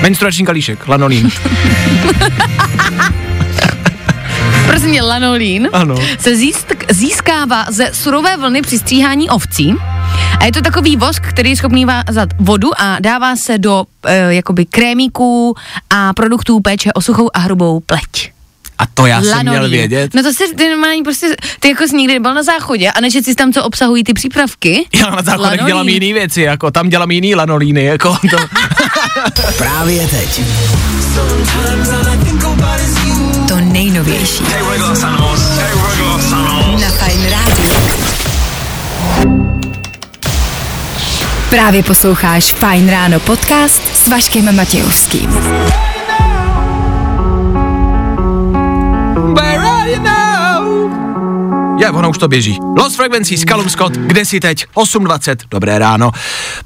Menstruační 0.01 0.45
kalíšek, 0.45 0.88
lanolín. 0.88 1.30
Prosím 4.67 4.89
mě, 4.89 5.01
lanolín 5.01 5.69
Ano. 5.73 5.95
se 6.19 6.36
získ, 6.36 6.84
získává 6.93 7.65
ze 7.69 7.89
surové 7.93 8.38
vlny 8.38 8.62
při 8.62 8.80
stříhání 8.80 9.30
ovcí. 9.30 9.75
A 10.41 10.45
je 10.45 10.51
to 10.51 10.62
takový 10.62 10.97
vosk, 10.97 11.23
který 11.27 11.49
je 11.49 11.56
schopný 11.56 11.86
vázat 11.86 12.30
vodu 12.39 12.69
a 12.82 12.97
dává 12.99 13.36
se 13.36 13.58
do 13.58 13.84
e, 14.06 14.34
jakoby 14.34 14.65
krémíků 14.65 15.56
a 15.89 16.13
produktů 16.13 16.60
péče 16.60 16.93
o 16.93 17.01
suchou 17.01 17.30
a 17.34 17.39
hrubou 17.39 17.80
pleť. 17.80 18.32
A 18.77 18.84
to 18.93 19.06
já 19.06 19.21
jsem 19.21 19.32
Lanolín. 19.32 19.60
měl 19.60 19.69
vědět. 19.69 20.13
No 20.13 20.23
to 20.23 20.34
si 20.34 20.43
ty 20.56 20.69
normální 20.69 21.04
prostě, 21.04 21.36
ty 21.60 21.69
jako 21.69 21.84
jsi 21.84 21.95
nikdy 21.95 22.19
byl 22.19 22.34
na 22.34 22.43
záchodě 22.43 22.91
a 22.91 23.01
nečet 23.01 23.25
si 23.25 23.36
tam, 23.36 23.54
co 23.54 23.63
obsahují 23.63 24.04
ty 24.04 24.13
přípravky. 24.13 24.86
Já 24.95 25.10
na 25.10 25.21
záchodech 25.21 25.41
Lanolín. 25.51 25.65
dělám 25.67 25.89
jiný 25.89 26.13
věci, 26.13 26.41
jako 26.41 26.71
tam 26.71 26.89
dělám 26.89 27.12
jiný 27.12 27.36
lanolíny, 27.36 27.84
jako 27.84 28.17
to. 28.30 28.38
Právě 29.58 30.08
teď. 30.08 30.41
To 33.47 33.56
nejnovější. 33.56 34.43
Na 36.82 36.89
Fajn 36.89 37.30
rádiu. 37.30 37.75
Právě 41.51 41.83
posloucháš 41.83 42.53
Fajn 42.53 42.89
ráno 42.89 43.19
podcast 43.19 43.97
s 43.97 44.07
Vaškem 44.07 44.55
Matějovským. 44.55 45.29
Je, 51.79 51.91
ono 51.91 52.09
už 52.09 52.17
to 52.17 52.27
běží. 52.27 52.59
Lost 52.77 52.95
Frequencies, 52.95 53.43
Callum 53.43 53.69
Scott, 53.69 53.93
kde 53.93 54.25
jsi 54.25 54.39
teď? 54.39 54.65
8.20, 54.75 55.35
dobré 55.51 55.79
ráno. 55.79 56.11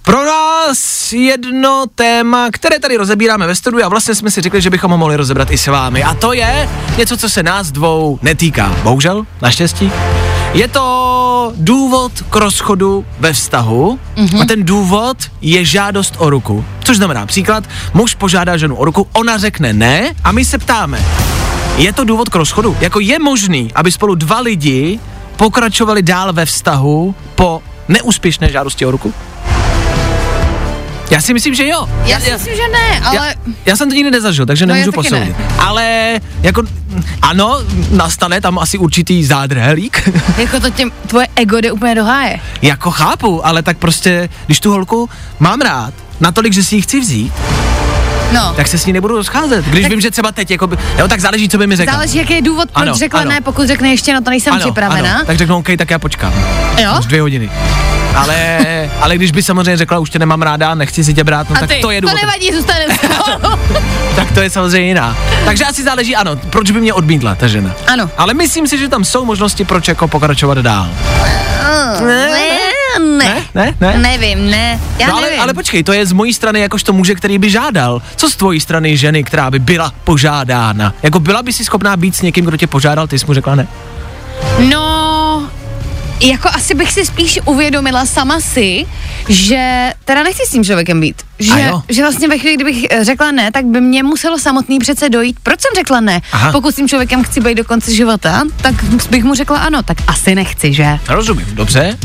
Pro 0.01 0.25
nás 0.25 1.13
jedno 1.13 1.85
téma, 1.95 2.47
které 2.51 2.79
tady 2.79 2.97
rozebíráme 2.97 3.47
ve 3.47 3.55
studiu 3.55 3.85
a 3.85 3.89
vlastně 3.89 4.15
jsme 4.15 4.31
si 4.31 4.41
řekli, 4.41 4.61
že 4.61 4.69
bychom 4.69 4.91
ho 4.91 4.97
mohli 4.97 5.15
rozebrat 5.15 5.51
i 5.51 5.57
s 5.57 5.67
vámi. 5.67 6.03
A 6.03 6.13
to 6.13 6.33
je 6.33 6.69
něco, 6.97 7.17
co 7.17 7.29
se 7.29 7.43
nás 7.43 7.71
dvou 7.71 8.19
netýká. 8.21 8.75
Bohužel, 8.83 9.25
naštěstí. 9.41 9.91
Je 10.55 10.67
to 10.67 11.53
důvod 11.55 12.11
k 12.29 12.35
rozchodu 12.35 13.05
ve 13.19 13.33
vztahu 13.33 13.99
mm-hmm. 14.15 14.41
a 14.41 14.45
ten 14.45 14.63
důvod 14.63 15.17
je 15.41 15.65
žádost 15.65 16.15
o 16.17 16.29
ruku. 16.29 16.65
Což 16.83 16.97
znamená 16.97 17.25
příklad, 17.25 17.63
muž 17.93 18.15
požádá 18.15 18.57
ženu 18.57 18.75
o 18.75 18.85
ruku, 18.85 19.07
ona 19.13 19.37
řekne 19.37 19.73
ne 19.73 20.15
a 20.23 20.31
my 20.31 20.45
se 20.45 20.57
ptáme, 20.57 21.05
je 21.77 21.93
to 21.93 22.03
důvod 22.03 22.29
k 22.29 22.35
rozchodu? 22.35 22.77
Jako 22.81 22.99
je 22.99 23.19
možný, 23.19 23.71
aby 23.75 23.91
spolu 23.91 24.15
dva 24.15 24.39
lidi 24.39 24.99
pokračovali 25.35 26.01
dál 26.01 26.33
ve 26.33 26.45
vztahu 26.45 27.15
po 27.35 27.61
neúspěšné 27.87 28.51
žádosti 28.51 28.85
o 28.85 28.91
ruku? 28.91 29.13
Já 31.11 31.21
si 31.21 31.33
myslím, 31.33 31.55
že 31.55 31.67
jo. 31.67 31.89
Já 32.05 32.19
si 32.19 32.31
myslím, 32.31 32.55
že 32.55 32.61
ne, 32.71 32.99
ale... 33.03 33.15
Já, 33.15 33.33
já 33.65 33.75
jsem 33.75 33.89
to 33.89 33.95
nikdy 33.95 34.11
nezažil, 34.11 34.45
takže 34.45 34.65
No, 34.65 34.75
já 34.75 34.75
nemůžu 34.85 34.91
taky 34.91 35.09
posoudit. 35.09 35.35
Ale 35.59 36.19
jako, 36.41 36.63
ano, 37.21 37.61
nastane 37.91 38.41
tam 38.41 38.59
asi 38.59 38.77
určitý 38.77 39.25
zádrhelík. 39.25 40.09
Jako 40.37 40.59
to 40.59 40.69
těm, 40.69 40.91
tvoje 41.07 41.27
ego 41.35 41.61
jde 41.61 41.71
úplně 41.71 41.95
do 41.95 42.03
háje. 42.03 42.39
jako 42.61 42.91
chápu, 42.91 43.45
ale 43.45 43.63
tak 43.63 43.77
prostě, 43.77 44.29
když 44.45 44.59
tu 44.59 44.71
holku 44.71 45.09
mám 45.39 45.61
rád, 45.61 45.93
natolik, 46.19 46.53
že 46.53 46.63
si 46.63 46.75
ji 46.75 46.81
chci 46.81 46.99
vzít, 46.99 47.33
No. 48.35 48.53
tak 48.55 48.67
se 48.67 48.77
s 48.77 48.85
ní 48.85 48.93
nebudu 48.93 49.15
rozcházet. 49.15 49.65
Když 49.65 49.81
Tak- 49.83 49.91
vím, 49.91 50.01
že 50.01 50.11
třeba 50.11 50.31
teď, 50.31 50.51
jako 50.51 50.67
by, 50.67 50.77
jo, 50.97 51.07
tak 51.07 51.19
záleží, 51.21 51.49
co 51.49 51.57
by 51.57 51.67
mi 51.67 51.75
řekla. 51.75 51.93
Záleží, 51.93 52.17
jaký 52.17 52.33
je 52.33 52.41
důvod, 52.41 52.71
proč 52.71 52.81
Ano, 52.87 52.95
řekla 52.95 53.19
ano. 53.19 53.29
ne, 53.29 53.41
pokud 53.41 53.67
řekne 53.67 53.89
ještě, 53.89 54.13
no 54.13 54.21
to 54.21 54.29
nejsem 54.29 54.53
ano, 54.53 54.61
připravená. 54.61 55.15
Ano, 55.15 55.25
tak 55.25 55.37
řeknu, 55.37 55.57
OK, 55.57 55.67
tak 55.77 55.89
já 55.91 55.99
počkám. 55.99 56.33
Jo? 56.81 56.91
Už 56.99 57.05
dvě 57.05 57.21
hodiny. 57.21 57.49
Ale, 58.15 58.59
ale 59.01 59.15
když 59.15 59.31
by 59.31 59.43
samozřejmě 59.43 59.77
řekla, 59.77 59.99
už 59.99 60.09
tě 60.09 60.19
nemám 60.19 60.41
ráda, 60.41 60.75
nechci 60.75 61.03
si 61.03 61.13
tě 61.13 61.23
brát, 61.23 61.49
no 61.49 61.55
A 61.55 61.59
tak 61.59 61.69
ty, 61.69 61.75
to 61.81 61.91
je 61.91 62.01
to 62.01 62.07
důvod. 62.07 62.21
nevadí, 62.21 62.51
zůstaneme 62.53 62.95
spolu. 62.95 63.57
tak 64.15 64.31
to 64.31 64.41
je 64.41 64.49
samozřejmě 64.49 64.87
jiná. 64.87 65.17
Takže 65.45 65.65
asi 65.65 65.83
záleží, 65.83 66.15
ano, 66.15 66.35
proč 66.35 66.71
by 66.71 66.81
mě 66.81 66.93
odmítla 66.93 67.35
ta 67.35 67.47
žena. 67.47 67.71
Ano. 67.87 68.09
Ale 68.17 68.33
myslím 68.33 68.67
si, 68.67 68.77
že 68.77 68.89
tam 68.89 69.05
jsou 69.05 69.25
možnosti, 69.25 69.65
proč 69.65 69.87
jako 69.87 70.07
pokračovat 70.07 70.57
dál. 70.57 70.89
ne, 72.07 72.27
ne, 72.99 73.43
Ne? 73.55 73.73
Ne? 73.81 73.97
nevím, 73.97 74.49
ne, 74.49 74.79
já 74.99 75.08
no 75.08 75.13
ale, 75.15 75.21
nevím. 75.27 75.41
ale 75.41 75.53
počkej, 75.53 75.84
to 75.84 75.93
je 75.93 76.05
z 76.05 76.12
mojí 76.12 76.34
strany 76.34 76.60
jakožto 76.60 76.93
muže, 76.93 77.15
který 77.15 77.38
by 77.38 77.49
žádal. 77.49 78.01
Co 78.15 78.29
z 78.29 78.36
tvojí 78.36 78.60
strany 78.60 78.97
ženy, 78.97 79.23
která 79.23 79.51
by 79.51 79.60
byla 79.60 79.93
požádána? 80.03 80.93
Jako 81.03 81.19
byla 81.19 81.43
by 81.43 81.53
si 81.53 81.65
schopná 81.65 81.97
být 81.97 82.15
s 82.15 82.21
někým, 82.21 82.45
kdo 82.45 82.58
tě 82.58 82.67
požádal, 82.67 83.08
ty 83.08 83.19
jsi 83.19 83.25
mu 83.25 83.34
řekla 83.34 83.55
ne? 83.55 83.67
No, 84.69 85.49
jako 86.21 86.49
asi 86.49 86.73
bych 86.73 86.91
si 86.91 87.05
spíš 87.05 87.39
uvědomila 87.45 88.05
sama 88.05 88.39
si, 88.39 88.86
že 89.29 89.91
teda 90.05 90.23
nechci 90.23 90.43
s 90.47 90.51
tím 90.51 90.63
člověkem 90.63 91.01
být. 91.01 91.21
Že, 91.39 91.71
že 91.89 92.01
vlastně 92.01 92.27
ve 92.27 92.38
chvíli, 92.38 92.55
kdybych 92.55 92.86
eh, 92.89 93.03
řekla 93.03 93.31
ne, 93.31 93.51
tak 93.51 93.65
by 93.65 93.81
mě 93.81 94.03
muselo 94.03 94.39
samotný 94.39 94.79
přece 94.79 95.10
dojít. 95.10 95.38
Proč 95.43 95.62
jsem 95.62 95.71
řekla 95.75 95.99
ne? 95.99 96.21
Aha. 96.31 96.51
Pokud 96.51 96.71
s 96.71 96.75
tím 96.75 96.88
člověkem 96.88 97.23
chci 97.23 97.41
být 97.41 97.55
do 97.55 97.63
konce 97.63 97.91
života, 97.93 98.43
tak 98.62 98.84
bych 99.10 99.23
mu 99.23 99.36
řekla 99.36 99.58
ano, 99.60 99.84
tak 99.84 99.97
asi 100.08 100.36
nechci, 100.36 100.73
že? 100.73 100.99
Rozumím, 101.10 101.47
dobře. 101.55 101.97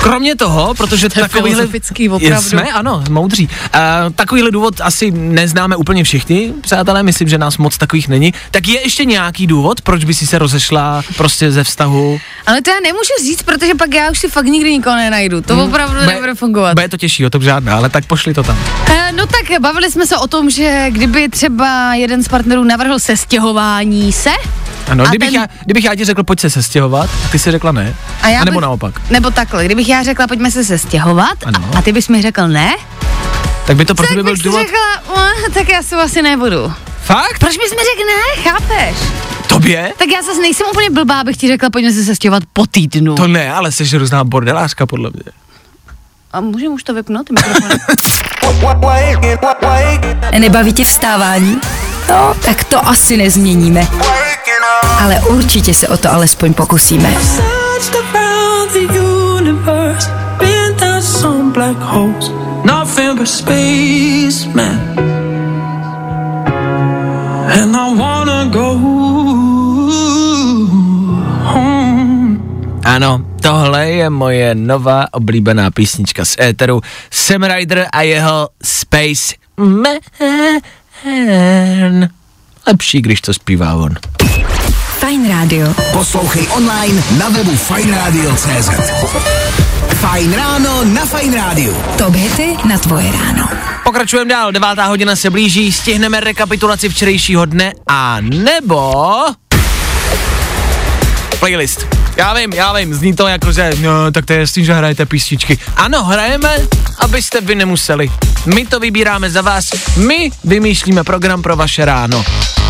Kromě 0.00 0.36
toho, 0.36 0.74
protože 0.74 1.08
To 1.08 1.20
je 1.20 1.28
takovýhle... 1.28 1.50
filozofický, 1.50 2.08
opravdu. 2.08 2.48
Jsme, 2.48 2.62
ano, 2.62 3.04
moudří. 3.10 3.48
Uh, 3.48 4.12
takovýhle 4.14 4.50
důvod 4.50 4.80
asi 4.80 5.10
neznáme 5.10 5.76
úplně 5.76 6.04
všichni, 6.04 6.52
přátelé, 6.60 7.02
myslím, 7.02 7.28
že 7.28 7.38
nás 7.38 7.58
moc 7.58 7.78
takových 7.78 8.08
není. 8.08 8.34
Tak 8.50 8.68
je 8.68 8.80
ještě 8.82 9.04
nějaký 9.04 9.46
důvod, 9.46 9.80
proč 9.80 10.04
by 10.04 10.14
si 10.14 10.26
se 10.26 10.38
rozešla 10.38 11.02
prostě 11.16 11.52
ze 11.52 11.64
vztahu? 11.64 12.20
Ale 12.46 12.62
to 12.62 12.70
já 12.70 12.76
nemůžu 12.82 13.10
říct, 13.22 13.42
protože 13.42 13.74
pak 13.74 13.94
já 13.94 14.10
už 14.10 14.18
si 14.18 14.28
fakt 14.28 14.44
nikdy 14.46 14.72
nikoho 14.72 14.96
nenajdu. 14.96 15.40
To 15.40 15.64
opravdu 15.64 15.94
Bude- 15.94 16.06
nebude 16.06 16.34
fungovat. 16.34 16.74
Bude 16.74 16.88
to 16.88 16.96
těžší, 16.96 17.26
o 17.26 17.30
to 17.30 17.40
žádná, 17.40 17.76
ale 17.76 17.88
tak 17.90 18.06
pošli 18.06 18.34
to 18.34 18.42
tam. 18.42 18.58
Eh, 18.90 19.12
No 19.12 19.26
tak 19.26 19.60
bavili 19.60 19.90
jsme 19.90 20.06
se 20.06 20.16
o 20.16 20.26
tom, 20.26 20.50
že 20.50 20.86
kdyby 20.90 21.28
třeba 21.28 21.94
jeden 21.94 22.22
z 22.22 22.28
partnerů 22.28 22.64
navrhl 22.64 22.98
sestěhování 22.98 24.12
se, 24.12 24.30
Ano, 24.90 25.04
A 25.04 25.08
kdybych, 25.08 25.28
ten- 25.30 25.40
já, 25.40 25.46
kdybych 25.64 25.84
já 25.84 25.94
ti 25.94 26.04
řekl, 26.04 26.22
pojď 26.24 26.40
se 26.40 26.50
sestěhovat, 26.50 27.10
a 27.24 27.28
ty 27.28 27.38
si 27.38 27.50
řekla 27.50 27.72
ne. 27.72 27.94
A 28.22 28.28
já 28.28 28.40
a 28.40 28.44
nebo 28.44 28.60
bych- 28.60 28.62
naopak. 28.62 29.10
nebo 29.10 29.30
takhle, 29.30 29.64
kdybych 29.64 29.88
já 29.88 30.02
řekla, 30.02 30.26
pojďme 30.26 30.50
se 30.50 30.64
sestěhovat 30.64 31.34
Ano. 31.44 31.70
a, 31.74 31.78
a 31.78 31.82
ty 31.82 31.92
bys 31.92 32.08
mi 32.08 32.22
řekl 32.22 32.48
ne, 32.48 32.74
Tak 33.66 33.76
by 33.76 33.84
to 33.84 33.94
pro 33.94 34.06
tebe 34.06 34.22
byl 34.22 34.36
si 34.36 34.42
důvod. 34.42 34.58
řekla, 34.60 35.14
"Uh, 35.14 35.54
tak 35.54 35.68
já 35.68 35.82
se 35.82 35.96
asi 35.96 36.22
nebudu. 36.22 36.72
Fakt? 37.02 37.38
Proč 37.38 37.56
bys 37.56 37.70
mi 37.70 37.76
řekl 37.76 38.06
ne, 38.06 38.42
chápeš? 38.50 38.96
Tobě? 39.46 39.92
Tak 39.98 40.08
já 40.08 40.22
zase 40.22 40.40
nejsem 40.40 40.66
úplně 40.72 40.90
blbá, 40.90 41.20
abych 41.20 41.36
ti 41.36 41.48
řekla, 41.48 41.70
pojďme 41.70 41.92
se 41.92 42.04
sestěhovat 42.04 42.42
po 42.52 42.66
týdnu. 42.66 43.14
To 43.14 43.26
ne, 43.28 43.52
ale 43.52 43.72
jsi 43.72 43.98
různá 43.98 44.24
bordelářka, 44.24 44.86
podle 44.86 45.10
mě. 45.10 45.22
A 46.32 46.40
můžeme 46.40 46.74
už 46.74 46.82
to 46.82 46.94
vypnout? 46.94 47.30
mikrofon? 47.30 47.70
Nebaví 50.38 50.72
tě 50.72 50.84
vstávání? 50.84 51.60
No, 52.08 52.34
tak 52.44 52.64
to 52.64 52.88
asi 52.88 53.16
nezměníme. 53.16 53.86
Ale 54.98 55.20
určitě 55.20 55.74
se 55.74 55.88
o 55.88 55.96
to 55.96 56.12
alespoň 56.12 56.54
pokusíme. 56.54 57.14
And 67.62 67.76
I 67.76 67.96
wanna 67.96 68.44
go 68.44 68.74
home. 71.44 72.42
Ano, 72.84 73.24
tohle 73.42 73.90
je 73.90 74.10
moje 74.10 74.54
nová 74.54 75.06
oblíbená 75.12 75.70
písnička 75.70 76.24
z 76.24 76.36
éteru. 76.40 76.80
Sam 77.10 77.42
Ryder 77.42 77.86
a 77.92 78.02
jeho 78.02 78.48
Space 78.64 79.34
Man. 79.56 79.98
Lepší, 82.66 83.02
když 83.02 83.20
to 83.20 83.34
zpívá 83.34 83.74
on. 83.74 83.94
Fine 85.08 85.28
Radio. 85.28 85.74
Poslouchej 85.92 86.48
online 86.48 87.02
na 87.18 87.28
webu 87.28 87.56
fajnradio.cz 87.56 88.68
Fajn 89.94 90.32
ráno 90.32 90.84
na 90.84 91.06
Fajn 91.06 91.32
rádiu. 91.34 91.76
Top 91.96 92.14
hity 92.14 92.56
na 92.68 92.78
tvoje 92.78 93.12
ráno. 93.12 93.48
Pokračujeme 93.84 94.30
dál, 94.30 94.52
devátá 94.52 94.84
hodina 94.86 95.16
se 95.16 95.30
blíží, 95.30 95.72
stihneme 95.72 96.20
rekapitulaci 96.20 96.88
včerejšího 96.88 97.44
dne 97.44 97.72
a 97.88 98.20
nebo... 98.20 98.92
Playlist. 101.40 102.07
Já 102.18 102.34
vím, 102.34 102.52
já 102.52 102.72
vím, 102.72 102.94
zní 102.94 103.16
to 103.16 103.28
jako, 103.28 103.52
že 103.52 103.72
no, 103.80 104.12
tak 104.12 104.26
to 104.26 104.32
je 104.32 104.38
jasný, 104.38 104.64
že 104.64 104.74
hrajete 104.74 105.06
písničky. 105.06 105.58
Ano, 105.76 106.04
hrajeme, 106.04 106.48
abyste 106.98 107.40
vy 107.40 107.54
nemuseli. 107.54 108.10
My 108.46 108.66
to 108.66 108.80
vybíráme 108.80 109.30
za 109.30 109.42
vás, 109.42 109.70
my 109.96 110.30
vymýšlíme 110.44 111.04
program 111.04 111.42
pro 111.42 111.56
vaše 111.56 111.84
ráno. 111.84 112.24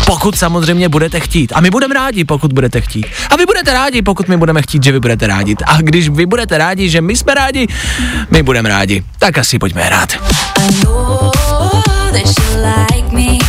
Pokud 0.05 0.37
samozřejmě 0.37 0.89
budete 0.89 1.19
chtít. 1.19 1.53
A 1.55 1.61
my 1.61 1.69
budeme 1.69 1.93
rádi, 1.93 2.23
pokud 2.23 2.53
budete 2.53 2.81
chtít. 2.81 3.05
A 3.29 3.35
vy 3.35 3.45
budete 3.45 3.73
rádi, 3.73 4.01
pokud 4.01 4.27
my 4.27 4.37
budeme 4.37 4.61
chtít, 4.61 4.83
že 4.83 4.91
vy 4.91 4.99
budete 4.99 5.27
rádi. 5.27 5.55
A 5.65 5.81
když 5.81 6.09
vy 6.09 6.25
budete 6.25 6.57
rádi, 6.57 6.89
že 6.89 7.01
my 7.01 7.15
jsme 7.15 7.33
rádi, 7.33 7.67
my 8.31 8.43
budeme 8.43 8.69
rádi. 8.69 9.03
Tak 9.19 9.37
asi 9.37 9.59
pojďme 9.59 9.81
hrát. 9.81 10.09
that 12.11 12.25
you 12.25 12.61
like 12.61 13.13
me. 13.13 13.48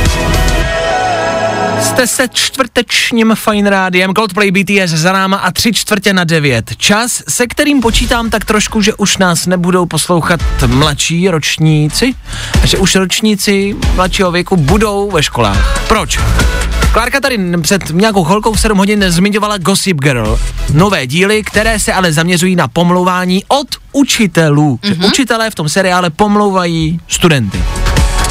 Jste 1.81 2.07
se 2.07 2.27
čtvrtečním 2.33 3.35
Fine 3.35 3.69
Rádiem, 3.69 4.13
Coldplay 4.13 4.51
BTS 4.51 4.91
za 4.91 5.13
náma 5.13 5.37
a 5.37 5.51
tři 5.51 5.73
čtvrtě 5.73 6.13
na 6.13 6.23
devět. 6.23 6.71
Čas, 6.77 7.23
se 7.29 7.47
kterým 7.47 7.81
počítám 7.81 8.29
tak 8.29 8.45
trošku, 8.45 8.81
že 8.81 8.93
už 8.93 9.17
nás 9.17 9.45
nebudou 9.45 9.85
poslouchat 9.85 10.39
mladší 10.67 11.29
ročníci, 11.29 12.15
a 12.63 12.65
že 12.65 12.77
už 12.77 12.95
ročníci 12.95 13.75
mladšího 13.95 14.31
věku 14.31 14.57
budou 14.57 15.11
ve 15.11 15.23
školách. 15.23 15.87
Proč? 15.87 16.19
Klárka 16.93 17.19
tady 17.19 17.39
před 17.61 17.89
nějakou 17.89 18.23
chvilkou 18.23 18.53
v 18.53 18.59
7 18.59 18.77
hodin 18.77 19.05
zmiňovala 19.07 19.57
Gossip 19.57 20.01
Girl. 20.01 20.39
Nové 20.73 21.07
díly, 21.07 21.43
které 21.43 21.79
se 21.79 21.93
ale 21.93 22.13
zaměřují 22.13 22.55
na 22.55 22.67
pomlouvání 22.67 23.43
od 23.47 23.67
učitelů. 23.91 24.79
Mm-hmm. 24.83 24.87
Že 24.87 25.07
učitelé 25.07 25.49
v 25.49 25.55
tom 25.55 25.69
seriále 25.69 26.09
pomlouvají 26.09 26.99
studenty. 27.07 27.63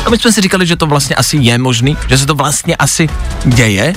A 0.06 0.10
my 0.10 0.18
jsme 0.18 0.32
si 0.32 0.40
říkali, 0.40 0.66
že 0.66 0.76
to 0.76 0.86
vlastně 0.86 1.16
asi 1.16 1.36
je 1.36 1.58
možný, 1.58 1.96
že 2.08 2.18
se 2.18 2.26
to 2.26 2.34
vlastně 2.34 2.76
asi 2.76 3.08
děje 3.44 3.92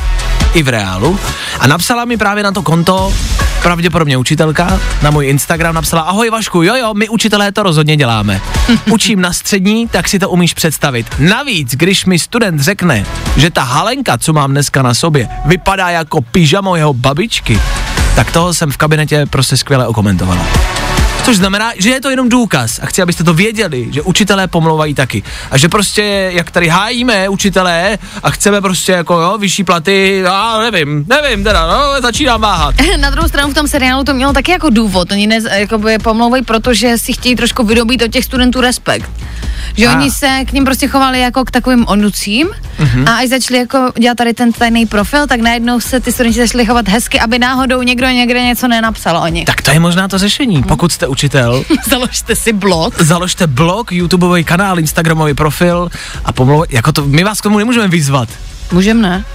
i 0.53 0.63
v 0.63 0.67
reálu. 0.67 1.19
A 1.59 1.67
napsala 1.67 2.05
mi 2.05 2.17
právě 2.17 2.43
na 2.43 2.51
to 2.51 2.61
konto, 2.61 3.13
pravděpodobně 3.61 4.17
učitelka, 4.17 4.79
na 5.01 5.11
můj 5.11 5.27
Instagram 5.27 5.75
napsala, 5.75 6.01
ahoj 6.01 6.29
Vašku, 6.29 6.63
jo 6.63 6.75
jo, 6.75 6.93
my 6.93 7.09
učitelé 7.09 7.51
to 7.51 7.63
rozhodně 7.63 7.95
děláme. 7.95 8.41
Učím 8.91 9.21
na 9.21 9.33
střední, 9.33 9.87
tak 9.87 10.09
si 10.09 10.19
to 10.19 10.29
umíš 10.29 10.53
představit. 10.53 11.07
Navíc, 11.19 11.71
když 11.75 12.05
mi 12.05 12.19
student 12.19 12.61
řekne, 12.61 13.05
že 13.37 13.49
ta 13.49 13.63
halenka, 13.63 14.17
co 14.17 14.33
mám 14.33 14.51
dneska 14.51 14.81
na 14.81 14.93
sobě, 14.93 15.29
vypadá 15.45 15.89
jako 15.89 16.21
pyžamo 16.21 16.75
jeho 16.75 16.93
babičky, 16.93 17.59
tak 18.15 18.31
toho 18.31 18.53
jsem 18.53 18.71
v 18.71 18.77
kabinetě 18.77 19.25
prostě 19.25 19.57
skvěle 19.57 19.87
okomentovala. 19.87 20.45
Což 21.24 21.38
znamená, 21.38 21.71
že 21.78 21.89
je 21.89 22.01
to 22.01 22.09
jenom 22.09 22.30
důkaz 22.30 22.80
a 22.84 22.86
chci, 22.86 23.01
abyste 23.01 23.24
to 23.24 23.34
věděli, 23.34 23.88
že 23.91 24.01
učitelé 24.01 24.47
pomlouvají 24.47 24.93
taky. 24.93 25.24
A 25.51 25.57
že 25.57 25.69
prostě, 25.69 26.30
jak 26.34 26.51
tady 26.51 26.67
hájíme 26.67 27.30
učitelé 27.30 27.97
a 28.24 28.30
chceme 28.30 28.61
prostě 28.61 28.91
jako 28.91 29.13
jo, 29.21 29.38
vyšší 29.38 29.63
platy, 29.63 30.21
já 30.24 30.59
nevím, 30.59 31.05
nevím 31.09 31.43
teda, 31.43 31.67
no, 31.67 32.01
začínám 32.01 32.41
váhat. 32.41 32.76
Na 32.99 33.09
druhou 33.09 33.28
stranu 33.28 33.51
v 33.51 33.53
tom 33.53 33.67
seriálu 33.67 34.03
to 34.03 34.13
mělo 34.13 34.34
taky 34.34 34.51
jako 34.51 34.69
důvod. 34.69 35.11
Oni 35.11 35.28
ne, 35.28 35.39
jakoby 35.51 35.97
pomlouvají, 35.97 36.43
protože 36.43 36.97
si 36.97 37.13
chtějí 37.13 37.36
trošku 37.36 37.63
vydobít 37.63 38.01
od 38.01 38.11
těch 38.11 38.26
studentů 38.26 38.61
respekt. 38.61 39.09
Že 39.78 39.88
A. 39.88 39.97
oni 39.97 40.11
se 40.11 40.39
k 40.45 40.51
ním 40.53 40.65
prostě 40.65 40.88
chovali 40.88 41.19
jako 41.19 41.45
k 41.45 41.51
takovým 41.51 41.86
onucím 41.88 42.49
Mhm. 42.80 43.07
a 43.07 43.15
až 43.17 43.30
začali 43.30 43.59
jako 43.59 43.91
dělat 43.99 44.17
tady 44.17 44.34
ten 44.34 44.51
tajný 44.51 44.86
profil, 44.86 45.28
tak 45.28 45.39
najednou 45.39 45.80
se 45.80 45.99
ty 45.99 46.11
studenti 46.11 46.39
začali 46.39 46.65
chovat 46.65 46.88
hezky, 46.88 47.19
aby 47.19 47.39
náhodou 47.39 47.82
někdo 47.82 48.07
někde 48.07 48.43
něco 48.43 48.67
nenapsal 48.67 49.17
o 49.17 49.28
nich. 49.28 49.45
Tak 49.45 49.61
to 49.61 49.71
je 49.71 49.80
možná 49.80 50.07
to 50.07 50.17
řešení. 50.17 50.63
Pokud 50.63 50.91
jste 50.91 51.07
učitel, 51.14 51.64
Založte 51.89 52.36
si 52.36 52.53
blog. 52.53 52.97
založte 53.01 53.47
blog, 53.47 53.91
YouTubeový 53.91 54.43
kanál, 54.43 54.80
Instagramový 54.80 55.34
profil 55.34 55.89
a 56.26 56.34
pomlouvat, 56.34 56.72
jako 56.74 56.91
to, 56.91 57.05
my 57.05 57.24
vás 57.24 57.39
k 57.39 57.43
tomu 57.43 57.57
nemůžeme 57.57 57.88
vyzvat. 57.88 58.30
Můžem 58.72 59.01
ne? 59.01 59.26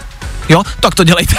Jo, 0.48 0.62
tak 0.80 0.94
to 0.94 1.04
dělejte. 1.04 1.36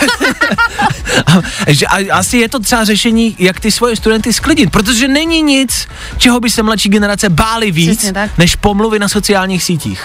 a, 1.25 1.41
že, 1.67 1.85
a, 1.87 2.13
asi 2.17 2.37
je 2.37 2.49
to 2.49 2.59
třeba 2.59 2.83
řešení, 2.85 3.35
jak 3.39 3.59
ty 3.59 3.71
svoje 3.71 3.95
studenty 3.95 4.33
sklidit, 4.33 4.71
protože 4.71 5.07
není 5.07 5.41
nic, 5.41 5.87
čeho 6.17 6.39
by 6.39 6.49
se 6.49 6.63
mladší 6.63 6.89
generace 6.89 7.29
báli 7.29 7.71
víc, 7.71 8.05
než 8.37 8.55
pomluvy 8.55 8.99
na 8.99 9.09
sociálních 9.09 9.63
sítích. 9.63 10.03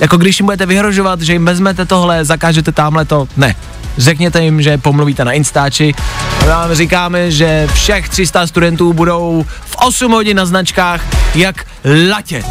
Jako 0.00 0.16
když 0.16 0.40
jim 0.40 0.46
budete 0.46 0.66
vyhrožovat, 0.66 1.20
že 1.20 1.32
jim 1.32 1.44
vezmete 1.44 1.84
tohle, 1.86 2.24
zakážete 2.24 2.72
tamhle 2.72 3.04
to, 3.04 3.28
ne. 3.36 3.54
Řekněte 3.98 4.44
jim, 4.44 4.62
že 4.62 4.78
pomluvíte 4.78 5.24
na 5.24 5.32
Instači 5.32 5.94
a 6.40 6.44
my 6.44 6.48
vám 6.48 6.74
říkáme, 6.74 7.30
že 7.30 7.68
všech 7.72 8.08
300 8.08 8.46
studentů 8.46 8.92
budou 8.92 9.44
v 9.66 9.76
8 9.76 10.12
hodin 10.12 10.36
na 10.36 10.46
značkách 10.46 11.00
jak 11.34 11.66
latě. 12.10 12.44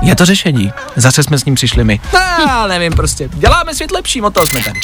Je 0.00 0.16
to 0.16 0.24
řešení. 0.24 0.72
Zase 0.96 1.22
jsme 1.22 1.38
s 1.38 1.44
ním 1.44 1.54
přišli 1.54 1.84
my. 1.84 2.00
No, 2.46 2.68
nevím 2.68 2.92
prostě. 2.92 3.28
Děláme 3.34 3.74
svět 3.74 3.90
lepší, 3.90 4.22
o 4.22 4.30
toho 4.30 4.46
jsme 4.46 4.60
tady. 4.60 4.80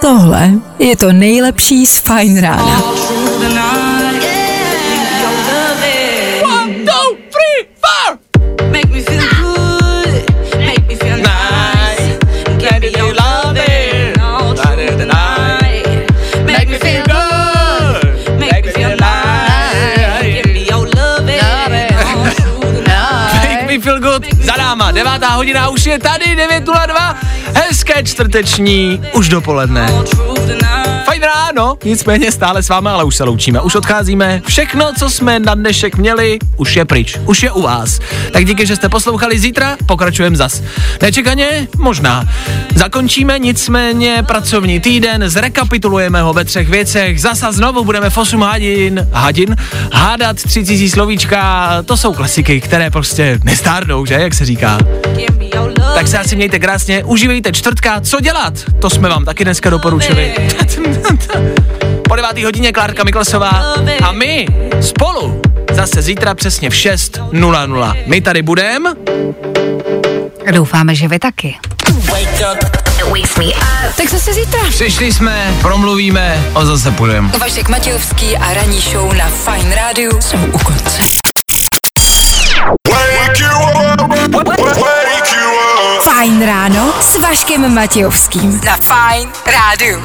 Tohle 0.00 0.50
je 0.78 0.96
to 0.96 1.12
nejlepší 1.12 1.86
z 1.86 1.98
Fine 1.98 2.40
Rána. 2.40 2.82
Za 24.40 24.56
náma, 24.56 24.90
devátá 24.90 25.28
hodina 25.28 25.68
už 25.68 25.86
je 25.86 25.98
tady, 25.98 26.24
9.02. 26.24 27.14
Hezké 27.54 28.02
čtvrteční, 28.02 29.02
už 29.12 29.28
dopoledne. 29.28 29.90
Fajn 31.04 31.22
ráno, 31.22 31.76
nicméně 31.84 32.32
stále 32.32 32.62
s 32.62 32.68
vámi, 32.68 32.88
ale 32.88 33.04
už 33.04 33.16
se 33.16 33.24
loučíme, 33.24 33.60
už 33.60 33.74
odcházíme. 33.74 34.42
Všechno, 34.46 34.92
co 34.98 35.10
jsme 35.10 35.38
na 35.38 35.54
dnešek 35.54 35.96
měli, 35.96 36.38
už 36.56 36.76
je 36.76 36.84
pryč, 36.84 37.18
už 37.26 37.42
je 37.42 37.52
u 37.52 37.62
vás. 37.62 38.00
Tak 38.32 38.44
díky, 38.44 38.66
že 38.66 38.76
jste 38.76 38.88
poslouchali 38.88 39.38
zítra, 39.38 39.76
pokračujeme 39.86 40.36
zas. 40.36 40.62
Nečekaně? 41.02 41.68
Možná. 41.78 42.28
Zakončíme 42.74 43.38
nicméně 43.38 44.22
pracovní 44.26 44.80
týden, 44.80 45.28
zrekapitulujeme 45.28 46.22
ho 46.22 46.32
ve 46.32 46.44
třech 46.44 46.68
věcech, 46.68 47.20
zasa 47.20 47.52
znovu 47.52 47.84
budeme 47.84 48.10
v 48.10 48.18
8 48.18 48.40
hodin, 48.40 49.08
hodin 49.12 49.56
hádat 49.92 50.36
tři 50.36 50.64
cizí 50.64 50.90
slovíčka, 50.90 51.68
to 51.86 51.96
jsou 51.96 52.12
klasiky, 52.12 52.60
které 52.60 52.90
prostě 52.90 53.38
nestárnou, 53.44 54.06
že, 54.06 54.14
jak 54.14 54.34
se 54.34 54.44
říká. 54.44 54.78
Tak 55.94 56.08
se 56.08 56.18
asi 56.18 56.36
mějte 56.36 56.58
krásně, 56.58 57.04
užívejte 57.04 57.52
čtvrtka, 57.52 58.00
co 58.00 58.20
dělat? 58.20 58.54
To 58.78 58.90
jsme 58.90 59.08
vám 59.08 59.24
taky 59.24 59.44
dneska 59.44 59.70
doporučili. 59.70 60.34
Po 62.08 62.16
devátý 62.16 62.44
hodině 62.44 62.72
Klárka 62.72 63.04
Miklasová 63.04 63.74
a 64.02 64.12
my 64.12 64.46
spolu 64.80 65.42
zase 65.72 66.02
zítra 66.02 66.34
přesně 66.34 66.70
v 66.70 66.72
6.00. 66.72 67.96
My 68.06 68.20
tady 68.20 68.42
budeme. 68.42 68.90
Doufáme, 70.52 70.94
že 70.94 71.08
vy 71.08 71.18
taky. 71.18 71.56
Tak 73.96 74.10
zase 74.10 74.34
zítra. 74.34 74.60
Přišli 74.68 75.12
jsme, 75.12 75.54
promluvíme 75.62 76.44
a 76.54 76.64
zase 76.64 76.90
půjdeme. 76.90 77.30
Vašek 77.40 77.68
Matějovský 77.68 78.36
a 78.36 78.54
ranní 78.54 78.80
show 78.80 79.12
na 79.12 79.28
Fine 79.28 79.74
Rádiu 79.74 80.20
jsou 80.20 80.36
u 80.52 80.58
konce. 80.58 81.19
Vaškem 87.30 87.74
Matějovským. 87.74 88.60
Na 88.64 88.76
Fajn 88.76 89.28
Rádiu. 89.46 90.02